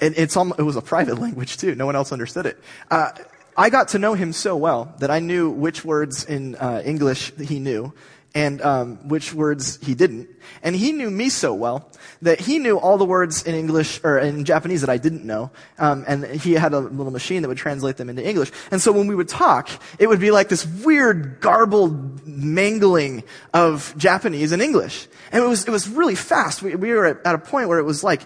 and 0.00 0.16
it's 0.16 0.36
it 0.36 0.62
was 0.62 0.76
a 0.76 0.82
private 0.82 1.18
language 1.20 1.56
too. 1.56 1.74
No 1.74 1.86
one 1.86 1.96
else 1.96 2.12
understood 2.12 2.46
it. 2.46 2.58
Uh, 2.90 3.10
I 3.56 3.70
got 3.70 3.88
to 3.88 3.98
know 3.98 4.14
him 4.14 4.32
so 4.32 4.56
well 4.56 4.94
that 5.00 5.10
I 5.10 5.18
knew 5.18 5.50
which 5.50 5.84
words 5.84 6.24
in 6.24 6.54
uh, 6.54 6.80
English 6.84 7.32
he 7.36 7.58
knew 7.58 7.92
and 8.34 8.60
um, 8.62 9.08
which 9.08 9.32
words 9.32 9.78
he 9.84 9.94
didn't. 9.94 10.28
And 10.62 10.76
he 10.76 10.92
knew 10.92 11.10
me 11.10 11.28
so 11.28 11.54
well 11.54 11.90
that 12.22 12.40
he 12.40 12.58
knew 12.58 12.78
all 12.78 12.98
the 12.98 13.04
words 13.04 13.42
in 13.44 13.54
English 13.54 14.00
or 14.04 14.18
in 14.18 14.44
Japanese 14.44 14.80
that 14.82 14.90
I 14.90 14.98
didn't 14.98 15.24
know. 15.24 15.50
Um, 15.78 16.04
and 16.06 16.24
he 16.24 16.52
had 16.52 16.72
a 16.72 16.80
little 16.80 17.12
machine 17.12 17.42
that 17.42 17.48
would 17.48 17.58
translate 17.58 17.96
them 17.96 18.08
into 18.08 18.26
English. 18.26 18.50
And 18.70 18.80
so 18.80 18.92
when 18.92 19.06
we 19.06 19.14
would 19.14 19.28
talk, 19.28 19.70
it 19.98 20.08
would 20.08 20.20
be 20.20 20.30
like 20.30 20.48
this 20.48 20.66
weird, 20.66 21.40
garbled 21.40 22.26
mangling 22.26 23.24
of 23.54 23.94
Japanese 23.96 24.52
and 24.52 24.60
English. 24.60 25.08
And 25.32 25.42
it 25.42 25.46
was 25.46 25.66
it 25.66 25.70
was 25.70 25.88
really 25.88 26.14
fast. 26.14 26.62
We, 26.62 26.74
we 26.74 26.92
were 26.92 27.06
at, 27.06 27.18
at 27.24 27.34
a 27.34 27.38
point 27.38 27.68
where 27.68 27.78
it 27.78 27.84
was 27.84 28.04
like. 28.04 28.22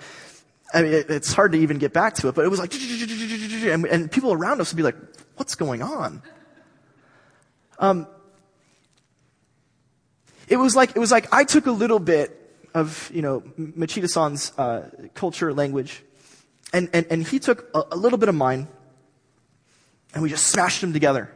I 0.75 0.83
mean, 0.83 0.95
it, 0.95 1.11
it's 1.11 1.35
hard 1.35 1.53
to 1.53 1.59
even 1.59 1.77
get 1.77 1.93
back 1.93 2.15
to 2.15 2.29
it, 2.29 2.35
but 2.35 2.47
it 2.47 2.49
was 2.49 2.59
like, 2.59 2.73
and, 2.73 3.85
and 3.85 4.11
people 4.11 4.33
around 4.33 4.59
us 4.63 4.73
would 4.73 4.77
be 4.79 4.83
like, 4.83 4.97
what's 5.37 5.55
going 5.55 5.83
on? 5.83 6.23
Um, 7.79 8.07
it 10.53 10.59
was 10.59 10.77
like, 10.77 10.91
it 10.95 10.99
was 10.99 11.11
like 11.11 11.33
I 11.33 11.45
took 11.45 11.65
a 11.65 11.71
little 11.71 11.99
bit 11.99 12.39
of, 12.75 13.11
you 13.13 13.23
know, 13.23 13.41
Machida-san's 13.59 14.53
uh, 14.59 14.91
culture, 15.15 15.55
language, 15.55 16.05
and, 16.75 16.91
and, 16.93 17.07
and 17.09 17.27
he 17.27 17.39
took 17.39 17.71
a, 17.75 17.85
a 17.93 17.97
little 17.97 18.19
bit 18.19 18.29
of 18.29 18.35
mine, 18.35 18.69
and 20.13 20.23
we 20.23 20.29
just 20.29 20.47
smashed 20.49 20.83
them 20.83 20.93
together. 20.93 21.33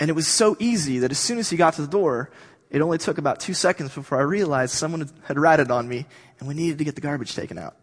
And 0.00 0.10
it 0.10 0.14
was 0.14 0.26
so 0.26 0.56
easy 0.58 0.98
that 0.98 1.12
as 1.12 1.18
soon 1.18 1.38
as 1.38 1.48
he 1.48 1.56
got 1.56 1.74
to 1.74 1.82
the 1.82 1.88
door, 1.88 2.32
it 2.70 2.80
only 2.80 2.98
took 2.98 3.18
about 3.18 3.38
two 3.38 3.54
seconds 3.54 3.94
before 3.94 4.18
I 4.18 4.22
realized 4.22 4.74
someone 4.74 5.08
had 5.24 5.38
ratted 5.38 5.70
on 5.70 5.88
me 5.88 6.06
and 6.38 6.48
we 6.48 6.54
needed 6.54 6.78
to 6.78 6.84
get 6.84 6.96
the 6.96 7.00
garbage 7.02 7.36
taken 7.36 7.58
out. 7.58 7.76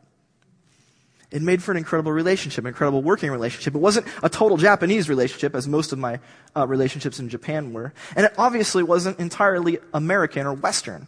It 1.29 1.41
made 1.41 1.61
for 1.61 1.71
an 1.71 1.77
incredible 1.77 2.13
relationship, 2.13 2.63
an 2.63 2.69
incredible 2.69 3.01
working 3.01 3.29
relationship. 3.31 3.75
It 3.75 3.79
wasn't 3.79 4.07
a 4.23 4.29
total 4.29 4.55
Japanese 4.55 5.09
relationship, 5.09 5.55
as 5.55 5.67
most 5.67 5.91
of 5.91 5.99
my 5.99 6.19
uh, 6.55 6.65
relationships 6.65 7.19
in 7.19 7.27
Japan 7.27 7.73
were. 7.73 7.93
And 8.15 8.25
it 8.25 8.33
obviously 8.37 8.81
wasn't 8.81 9.19
entirely 9.19 9.79
American 9.93 10.47
or 10.47 10.53
Western. 10.53 11.07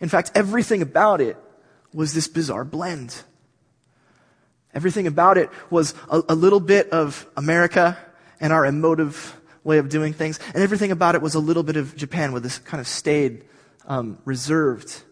In 0.00 0.08
fact, 0.08 0.32
everything 0.34 0.80
about 0.80 1.20
it 1.20 1.36
was 1.92 2.14
this 2.14 2.26
bizarre 2.26 2.64
blend. 2.64 3.22
Everything 4.74 5.06
about 5.06 5.38
it 5.38 5.50
was 5.70 5.94
a, 6.10 6.22
a 6.30 6.34
little 6.34 6.60
bit 6.60 6.88
of 6.90 7.26
America 7.36 7.98
and 8.40 8.52
our 8.52 8.64
emotive 8.64 9.38
way 9.62 9.78
of 9.78 9.88
doing 9.88 10.12
things, 10.12 10.40
and 10.52 10.62
everything 10.62 10.90
about 10.90 11.14
it 11.14 11.22
was 11.22 11.34
a 11.34 11.38
little 11.38 11.62
bit 11.62 11.76
of 11.76 11.96
Japan 11.96 12.32
with 12.32 12.42
this 12.42 12.58
kind 12.58 12.80
of 12.80 12.88
staid, 12.88 13.44
um, 13.86 14.18
reserved. 14.24 15.02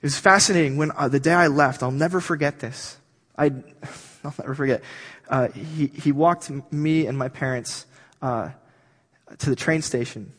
It 0.00 0.06
was 0.06 0.16
fascinating 0.18 0.78
when 0.78 0.92
uh, 0.92 1.08
the 1.08 1.20
day 1.20 1.34
I 1.34 1.48
left, 1.48 1.82
I'll 1.82 1.90
never 1.90 2.20
forget 2.20 2.58
this. 2.58 2.96
I, 3.36 3.46
I'll 4.24 4.34
never 4.38 4.54
forget. 4.54 4.82
Uh, 5.28 5.48
he, 5.48 5.88
he 5.88 6.10
walked 6.10 6.50
me 6.72 7.06
and 7.06 7.18
my 7.18 7.28
parents 7.28 7.84
uh, 8.22 8.50
to 9.38 9.50
the 9.50 9.56
train 9.56 9.82
station. 9.82 10.32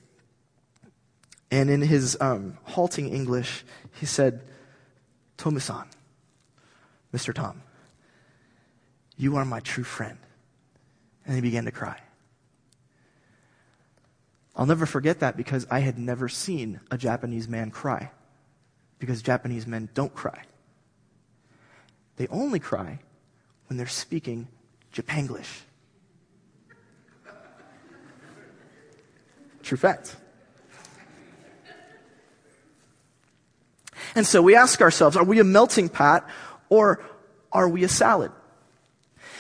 And 1.52 1.70
in 1.70 1.82
his 1.82 2.18
um, 2.20 2.58
halting 2.64 3.10
English, 3.14 3.64
he 4.00 4.08
said, 4.08 4.42
Tomusan, 5.38 5.86
Mr. 7.14 7.34
Tom, 7.34 7.62
you 9.18 9.36
are 9.36 9.46
my 9.46 9.60
true 9.60 9.84
friend. 9.84 10.18
And 11.26 11.36
he 11.36 11.42
began 11.42 11.66
to 11.66 11.72
cry. 11.72 12.00
I'll 14.56 14.66
never 14.66 14.88
forget 14.88 15.20
that 15.20 15.38
because 15.38 15.68
I 15.70 15.80
had 15.80 16.00
never 16.00 16.28
seen 16.28 16.80
a 16.90 16.98
Japanese 16.98 17.48
man 17.48 17.70
cry. 17.70 18.12
Because 19.02 19.24
Japanese 19.24 19.66
men 19.66 19.90
don't 19.96 20.14
cry. 20.14 20.44
They 22.18 22.28
only 22.28 22.60
cry 22.60 23.00
when 23.68 23.78
they're 23.78 23.88
speaking 23.88 24.48
Japanglish. 24.94 25.64
True 29.64 29.78
fact. 29.78 30.16
And 34.14 34.28
so 34.28 34.44
we 34.44 34.56
ask 34.56 34.82
ourselves, 34.82 35.18
are 35.18 35.24
we 35.24 35.40
a 35.40 35.44
melting 35.44 35.90
pot 35.90 36.30
or 36.70 37.04
are 37.52 37.68
we 37.68 37.84
a 37.84 37.90
salad? 37.90 38.32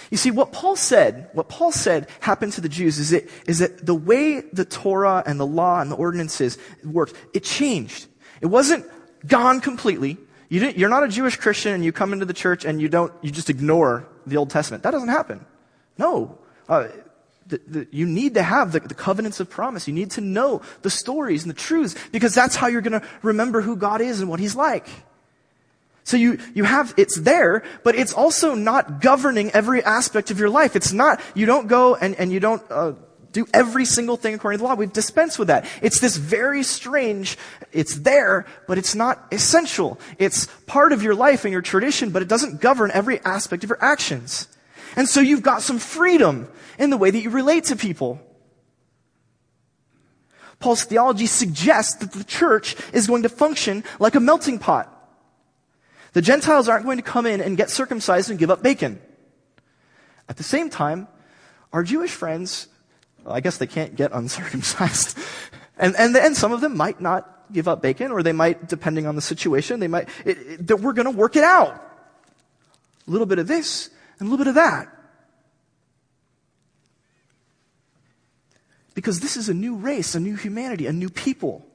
You 0.09 0.17
see, 0.17 0.31
what 0.31 0.51
Paul 0.51 0.75
said, 0.75 1.29
what 1.33 1.49
Paul 1.49 1.71
said 1.71 2.09
happened 2.19 2.53
to 2.53 2.61
the 2.61 2.69
Jews 2.69 2.97
is, 2.97 3.13
it, 3.13 3.29
is 3.45 3.59
that 3.59 3.85
the 3.85 3.93
way 3.93 4.41
the 4.41 4.65
Torah 4.65 5.21
and 5.23 5.39
the 5.39 5.45
law 5.45 5.81
and 5.81 5.91
the 5.91 5.95
ordinances 5.95 6.57
worked, 6.83 7.13
it 7.33 7.43
changed. 7.43 8.07
It 8.41 8.47
wasn't 8.47 8.85
gone 9.27 9.61
completely. 9.61 10.17
You 10.49 10.85
are 10.85 10.89
not 10.89 11.03
a 11.03 11.07
Jewish 11.07 11.37
Christian 11.37 11.73
and 11.73 11.85
you 11.85 11.91
come 11.91 12.11
into 12.11 12.25
the 12.25 12.33
church 12.33 12.65
and 12.65 12.81
you 12.81 12.89
don't, 12.89 13.13
you 13.21 13.31
just 13.31 13.49
ignore 13.49 14.05
the 14.25 14.37
Old 14.37 14.49
Testament. 14.49 14.83
That 14.83 14.91
doesn't 14.91 15.09
happen. 15.09 15.45
No. 15.97 16.37
Uh, 16.67 16.89
the, 17.47 17.61
the, 17.67 17.87
you 17.91 18.05
need 18.05 18.33
to 18.33 18.43
have 18.43 18.71
the, 18.71 18.81
the 18.81 18.93
covenants 18.93 19.39
of 19.39 19.49
promise. 19.49 19.87
You 19.87 19.93
need 19.93 20.11
to 20.11 20.21
know 20.21 20.61
the 20.81 20.89
stories 20.89 21.43
and 21.43 21.49
the 21.49 21.55
truths 21.55 21.95
because 22.11 22.35
that's 22.35 22.55
how 22.55 22.67
you're 22.67 22.81
going 22.81 22.99
to 22.99 23.07
remember 23.21 23.61
who 23.61 23.75
God 23.75 24.01
is 24.01 24.19
and 24.19 24.29
what 24.29 24.39
He's 24.39 24.55
like. 24.55 24.87
So 26.03 26.17
you, 26.17 26.39
you 26.53 26.63
have, 26.63 26.93
it's 26.97 27.19
there, 27.19 27.63
but 27.83 27.95
it's 27.95 28.13
also 28.13 28.55
not 28.55 29.01
governing 29.01 29.51
every 29.51 29.83
aspect 29.83 30.31
of 30.31 30.39
your 30.39 30.49
life. 30.49 30.75
It's 30.75 30.91
not, 30.91 31.21
you 31.35 31.45
don't 31.45 31.67
go 31.67 31.95
and, 31.95 32.15
and 32.15 32.31
you 32.31 32.39
don't, 32.39 32.63
uh, 32.69 32.93
do 33.31 33.47
every 33.53 33.85
single 33.85 34.17
thing 34.17 34.33
according 34.33 34.59
to 34.59 34.63
the 34.63 34.67
law. 34.67 34.75
We've 34.75 34.91
dispensed 34.91 35.39
with 35.39 35.47
that. 35.47 35.65
It's 35.81 35.99
this 35.99 36.17
very 36.17 36.63
strange, 36.63 37.37
it's 37.71 37.95
there, 37.99 38.45
but 38.67 38.77
it's 38.77 38.95
not 38.95 39.25
essential. 39.31 39.99
It's 40.19 40.47
part 40.67 40.91
of 40.91 41.03
your 41.03 41.15
life 41.15 41.45
and 41.45 41.51
your 41.51 41.61
tradition, 41.61 42.09
but 42.09 42.21
it 42.21 42.27
doesn't 42.27 42.61
govern 42.61 42.91
every 42.91 43.19
aspect 43.21 43.63
of 43.63 43.69
your 43.69 43.83
actions. 43.83 44.47
And 44.95 45.07
so 45.07 45.21
you've 45.21 45.43
got 45.43 45.61
some 45.61 45.79
freedom 45.79 46.49
in 46.77 46.89
the 46.89 46.97
way 46.97 47.11
that 47.11 47.19
you 47.19 47.29
relate 47.29 47.65
to 47.65 47.75
people. 47.75 48.19
Paul's 50.59 50.83
theology 50.83 51.25
suggests 51.25 51.95
that 51.95 52.11
the 52.11 52.23
church 52.23 52.75
is 52.93 53.07
going 53.07 53.23
to 53.23 53.29
function 53.29 53.83
like 53.99 54.15
a 54.15 54.19
melting 54.19 54.59
pot. 54.59 54.87
The 56.13 56.21
Gentiles 56.21 56.67
aren't 56.67 56.85
going 56.85 56.97
to 56.97 57.03
come 57.03 57.25
in 57.25 57.41
and 57.41 57.57
get 57.57 57.69
circumcised 57.69 58.29
and 58.29 58.37
give 58.37 58.51
up 58.51 58.61
bacon. 58.61 59.01
At 60.27 60.37
the 60.37 60.43
same 60.43 60.69
time, 60.69 61.07
our 61.73 61.83
Jewish 61.83 62.11
friends, 62.11 62.67
well, 63.23 63.35
I 63.35 63.39
guess 63.39 63.57
they 63.57 63.67
can't 63.67 63.95
get 63.95 64.11
uncircumcised. 64.13 65.17
and, 65.77 65.95
and, 65.97 66.15
and 66.15 66.35
some 66.35 66.51
of 66.51 66.61
them 66.61 66.75
might 66.77 67.01
not 67.01 67.51
give 67.51 67.67
up 67.67 67.81
bacon, 67.81 68.11
or 68.11 68.23
they 68.23 68.31
might, 68.31 68.67
depending 68.67 69.05
on 69.05 69.15
the 69.15 69.21
situation, 69.21 69.79
they 69.79 69.87
might, 69.87 70.07
it, 70.25 70.69
it, 70.69 70.79
we're 70.79 70.93
going 70.93 71.11
to 71.11 71.17
work 71.17 71.35
it 71.35 71.43
out. 71.43 71.75
A 73.07 73.11
little 73.11 73.27
bit 73.27 73.39
of 73.39 73.47
this 73.47 73.89
and 74.19 74.27
a 74.27 74.31
little 74.31 74.43
bit 74.43 74.47
of 74.47 74.55
that. 74.55 74.87
Because 78.93 79.19
this 79.19 79.37
is 79.37 79.49
a 79.49 79.53
new 79.53 79.75
race, 79.75 80.15
a 80.15 80.19
new 80.19 80.35
humanity, 80.35 80.85
a 80.85 80.93
new 80.93 81.09
people. 81.09 81.65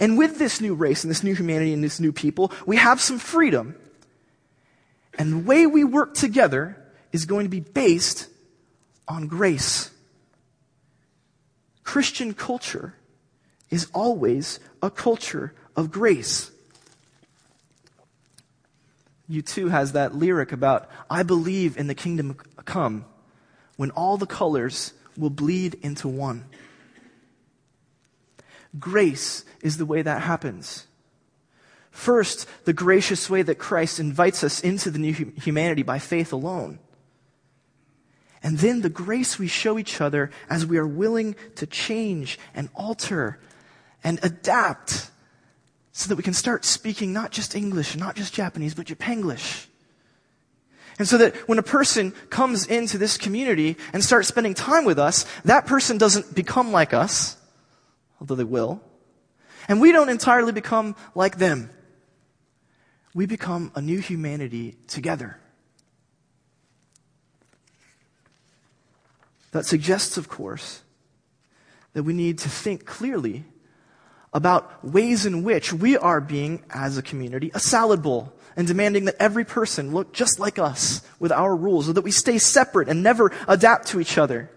And 0.00 0.18
with 0.18 0.38
this 0.38 0.60
new 0.60 0.74
race 0.74 1.04
and 1.04 1.10
this 1.10 1.22
new 1.22 1.34
humanity 1.34 1.72
and 1.72 1.82
this 1.82 2.00
new 2.00 2.12
people, 2.12 2.52
we 2.66 2.76
have 2.76 3.00
some 3.00 3.18
freedom. 3.18 3.76
And 5.16 5.32
the 5.32 5.38
way 5.38 5.66
we 5.66 5.84
work 5.84 6.14
together 6.14 6.76
is 7.12 7.26
going 7.26 7.44
to 7.44 7.50
be 7.50 7.60
based 7.60 8.28
on 9.06 9.26
grace. 9.26 9.90
Christian 11.82 12.34
culture 12.34 12.94
is 13.70 13.88
always 13.92 14.60
a 14.82 14.90
culture 14.90 15.54
of 15.76 15.90
grace. 15.90 16.50
U2 19.30 19.70
has 19.70 19.92
that 19.92 20.14
lyric 20.14 20.52
about, 20.52 20.90
I 21.08 21.22
believe 21.22 21.76
in 21.76 21.86
the 21.86 21.94
kingdom 21.94 22.36
come 22.64 23.04
when 23.76 23.90
all 23.90 24.16
the 24.16 24.26
colors 24.26 24.92
will 25.16 25.30
bleed 25.30 25.74
into 25.82 26.08
one. 26.08 26.44
Grace 28.78 29.44
is 29.62 29.76
the 29.76 29.86
way 29.86 30.02
that 30.02 30.22
happens. 30.22 30.86
First, 31.90 32.48
the 32.64 32.72
gracious 32.72 33.30
way 33.30 33.42
that 33.42 33.58
Christ 33.58 34.00
invites 34.00 34.42
us 34.42 34.60
into 34.60 34.90
the 34.90 34.98
new 34.98 35.12
humanity 35.12 35.82
by 35.82 36.00
faith 36.00 36.32
alone. 36.32 36.80
And 38.44 38.58
then 38.58 38.82
the 38.82 38.88
grace 38.88 39.38
we 39.38 39.48
show 39.48 39.76
each 39.78 40.00
other 40.00 40.30
as 40.48 40.64
we 40.64 40.78
are 40.78 40.86
willing 40.86 41.34
to 41.56 41.66
change 41.66 42.38
and 42.54 42.68
alter 42.76 43.40
and 44.04 44.20
adapt 44.22 45.10
so 45.90 46.08
that 46.08 46.16
we 46.16 46.22
can 46.22 46.34
start 46.34 46.64
speaking 46.64 47.12
not 47.12 47.32
just 47.32 47.56
English, 47.56 47.96
not 47.96 48.14
just 48.14 48.32
Japanese, 48.32 48.74
but 48.74 48.86
Japanglish. 48.86 49.66
And 51.00 51.08
so 51.08 51.18
that 51.18 51.34
when 51.48 51.58
a 51.58 51.62
person 51.62 52.12
comes 52.30 52.66
into 52.66 52.98
this 52.98 53.18
community 53.18 53.76
and 53.92 54.04
starts 54.04 54.28
spending 54.28 54.54
time 54.54 54.84
with 54.84 55.00
us, 55.00 55.26
that 55.44 55.66
person 55.66 55.98
doesn't 55.98 56.36
become 56.36 56.70
like 56.70 56.94
us 56.94 57.36
although 58.24 58.34
they 58.36 58.44
will. 58.44 58.80
And 59.68 59.82
we 59.82 59.92
don't 59.92 60.08
entirely 60.08 60.52
become 60.52 60.96
like 61.14 61.36
them. 61.36 61.68
We 63.14 63.26
become 63.26 63.70
a 63.74 63.82
new 63.82 63.98
humanity 63.98 64.76
together. 64.88 65.38
That 69.54 69.64
suggests, 69.64 70.16
of 70.16 70.28
course, 70.28 70.82
that 71.92 72.02
we 72.02 72.12
need 72.12 72.40
to 72.40 72.48
think 72.48 72.84
clearly 72.84 73.44
about 74.32 74.84
ways 74.84 75.26
in 75.26 75.44
which 75.44 75.72
we 75.72 75.96
are 75.96 76.20
being, 76.20 76.64
as 76.70 76.98
a 76.98 77.02
community, 77.02 77.52
a 77.54 77.60
salad 77.60 78.02
bowl 78.02 78.32
and 78.56 78.66
demanding 78.66 79.04
that 79.04 79.14
every 79.20 79.44
person 79.44 79.92
look 79.92 80.12
just 80.12 80.40
like 80.40 80.58
us 80.58 81.02
with 81.20 81.30
our 81.30 81.54
rules, 81.54 81.88
or 81.88 81.92
that 81.92 82.02
we 82.02 82.10
stay 82.10 82.36
separate 82.38 82.88
and 82.88 83.04
never 83.04 83.30
adapt 83.46 83.86
to 83.86 84.00
each 84.00 84.18
other. 84.18 84.50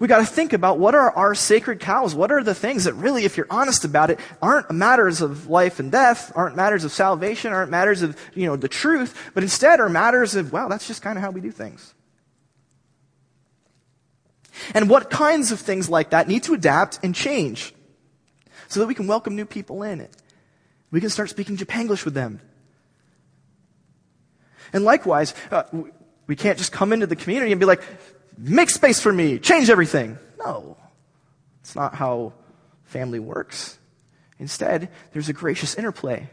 We 0.00 0.08
got 0.08 0.18
to 0.18 0.26
think 0.26 0.52
about 0.52 0.80
what 0.80 0.96
are 0.96 1.12
our 1.12 1.36
sacred 1.36 1.78
cows? 1.78 2.16
What 2.16 2.32
are 2.32 2.42
the 2.42 2.52
things 2.52 2.82
that 2.82 2.94
really, 2.94 3.24
if 3.24 3.36
you're 3.36 3.46
honest 3.48 3.84
about 3.84 4.10
it, 4.10 4.18
aren't 4.42 4.72
matters 4.72 5.20
of 5.20 5.48
life 5.48 5.78
and 5.78 5.92
death, 5.92 6.32
aren't 6.34 6.56
matters 6.56 6.82
of 6.82 6.90
salvation, 6.90 7.52
aren't 7.52 7.70
matters 7.70 8.02
of, 8.02 8.16
you 8.34 8.46
know, 8.46 8.56
the 8.56 8.66
truth, 8.66 9.30
but 9.34 9.44
instead 9.44 9.78
are 9.78 9.88
matters 9.88 10.34
of, 10.34 10.52
well, 10.52 10.68
that's 10.68 10.88
just 10.88 11.00
kind 11.00 11.16
of 11.16 11.22
how 11.22 11.30
we 11.30 11.40
do 11.40 11.52
things. 11.52 11.94
And 14.74 14.88
what 14.88 15.10
kinds 15.10 15.52
of 15.52 15.60
things 15.60 15.88
like 15.88 16.10
that 16.10 16.28
need 16.28 16.42
to 16.44 16.54
adapt 16.54 17.00
and 17.02 17.14
change 17.14 17.74
so 18.68 18.80
that 18.80 18.86
we 18.86 18.94
can 18.94 19.06
welcome 19.06 19.36
new 19.36 19.46
people 19.46 19.82
in? 19.82 20.08
We 20.90 21.00
can 21.00 21.10
start 21.10 21.30
speaking 21.30 21.56
Japanglish 21.56 22.04
with 22.04 22.14
them. 22.14 22.40
And 24.72 24.84
likewise, 24.84 25.34
uh, 25.50 25.64
we 26.26 26.36
can't 26.36 26.58
just 26.58 26.72
come 26.72 26.92
into 26.92 27.06
the 27.06 27.16
community 27.16 27.52
and 27.52 27.60
be 27.60 27.66
like, 27.66 27.82
make 28.36 28.70
space 28.70 29.00
for 29.00 29.12
me, 29.12 29.38
change 29.38 29.70
everything. 29.70 30.18
No, 30.38 30.76
it's 31.60 31.76
not 31.76 31.94
how 31.94 32.32
family 32.84 33.18
works. 33.18 33.78
Instead, 34.38 34.90
there's 35.12 35.28
a 35.28 35.32
gracious 35.32 35.74
interplay 35.76 36.28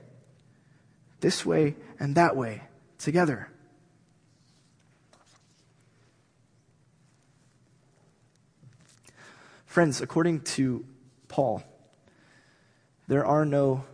this 1.20 1.46
way 1.46 1.76
and 2.00 2.16
that 2.16 2.36
way 2.36 2.62
together. 2.98 3.50
Friends, 9.74 10.02
according 10.02 10.42
to 10.42 10.86
Paul, 11.30 11.64
there 13.08 13.26
are 13.26 13.44
no 13.44 13.86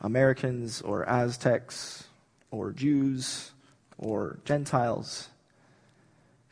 Americans 0.00 0.82
or 0.82 1.08
Aztecs 1.08 2.02
or 2.50 2.72
Jews 2.72 3.52
or 3.96 4.40
Gentiles. 4.44 5.28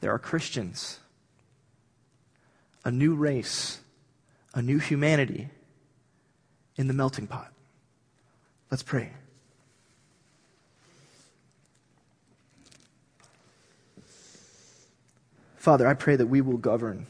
There 0.00 0.12
are 0.12 0.18
Christians, 0.20 1.00
a 2.84 2.92
new 2.92 3.16
race, 3.16 3.80
a 4.54 4.62
new 4.62 4.78
humanity 4.78 5.48
in 6.76 6.86
the 6.86 6.94
melting 6.94 7.26
pot. 7.26 7.52
Let's 8.70 8.84
pray. 8.84 9.10
Father, 15.56 15.88
I 15.88 15.94
pray 15.94 16.14
that 16.14 16.26
we 16.26 16.40
will 16.40 16.58
govern 16.58 17.08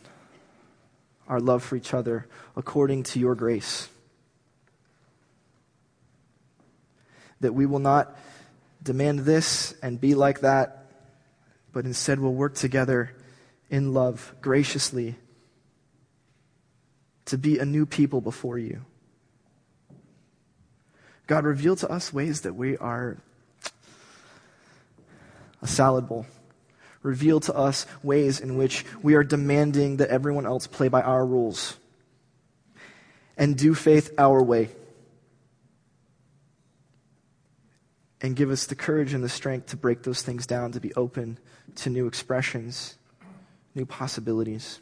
our 1.28 1.40
love 1.40 1.62
for 1.62 1.76
each 1.76 1.94
other 1.94 2.26
according 2.56 3.02
to 3.04 3.18
your 3.18 3.34
grace. 3.34 3.88
That 7.40 7.54
we 7.54 7.66
will 7.66 7.78
not 7.78 8.16
demand 8.82 9.20
this 9.20 9.74
and 9.82 10.00
be 10.00 10.14
like 10.14 10.40
that, 10.40 10.86
but 11.72 11.84
instead 11.84 12.20
will 12.20 12.34
work 12.34 12.54
together 12.54 13.14
in 13.70 13.92
love 13.92 14.34
graciously 14.40 15.16
to 17.26 17.38
be 17.38 17.58
a 17.58 17.64
new 17.64 17.86
people 17.86 18.20
before 18.20 18.58
you. 18.58 18.84
God, 21.26 21.44
reveal 21.44 21.74
to 21.76 21.90
us 21.90 22.12
ways 22.12 22.42
that 22.42 22.54
we 22.54 22.76
are 22.76 23.16
a 25.62 25.66
salad 25.66 26.06
bowl. 26.06 26.26
Reveal 27.04 27.38
to 27.40 27.54
us 27.54 27.86
ways 28.02 28.40
in 28.40 28.56
which 28.56 28.84
we 29.02 29.14
are 29.14 29.22
demanding 29.22 29.98
that 29.98 30.08
everyone 30.08 30.46
else 30.46 30.66
play 30.66 30.88
by 30.88 31.02
our 31.02 31.24
rules 31.24 31.76
and 33.36 33.58
do 33.58 33.74
faith 33.74 34.10
our 34.16 34.42
way. 34.42 34.70
And 38.22 38.34
give 38.34 38.50
us 38.50 38.64
the 38.64 38.74
courage 38.74 39.12
and 39.12 39.22
the 39.22 39.28
strength 39.28 39.66
to 39.66 39.76
break 39.76 40.02
those 40.02 40.22
things 40.22 40.46
down, 40.46 40.72
to 40.72 40.80
be 40.80 40.94
open 40.94 41.38
to 41.76 41.90
new 41.90 42.06
expressions, 42.06 42.96
new 43.74 43.84
possibilities. 43.84 44.80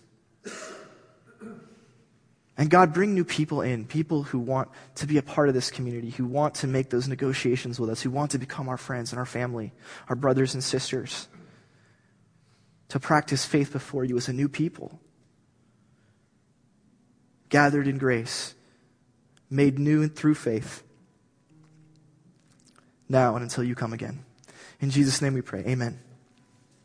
And 2.56 2.70
God, 2.70 2.94
bring 2.94 3.14
new 3.14 3.24
people 3.24 3.62
in, 3.62 3.84
people 3.84 4.22
who 4.22 4.38
want 4.38 4.68
to 4.94 5.08
be 5.08 5.18
a 5.18 5.22
part 5.22 5.48
of 5.48 5.54
this 5.54 5.72
community, 5.72 6.10
who 6.10 6.26
want 6.26 6.54
to 6.56 6.68
make 6.68 6.90
those 6.90 7.08
negotiations 7.08 7.80
with 7.80 7.90
us, 7.90 8.00
who 8.00 8.10
want 8.10 8.30
to 8.30 8.38
become 8.38 8.68
our 8.68 8.76
friends 8.76 9.10
and 9.10 9.18
our 9.18 9.26
family, 9.26 9.72
our 10.08 10.14
brothers 10.14 10.54
and 10.54 10.62
sisters, 10.62 11.26
to 12.92 13.00
practice 13.00 13.46
faith 13.46 13.72
before 13.72 14.04
you 14.04 14.18
as 14.18 14.28
a 14.28 14.34
new 14.34 14.50
people, 14.50 15.00
gathered 17.48 17.88
in 17.88 17.96
grace, 17.96 18.54
made 19.48 19.78
new 19.78 20.06
through 20.08 20.34
faith, 20.34 20.82
now 23.08 23.34
and 23.34 23.42
until 23.42 23.64
you 23.64 23.74
come 23.74 23.94
again. 23.94 24.22
In 24.78 24.90
Jesus' 24.90 25.22
name 25.22 25.32
we 25.32 25.40
pray. 25.40 25.60
Amen. 25.60 26.00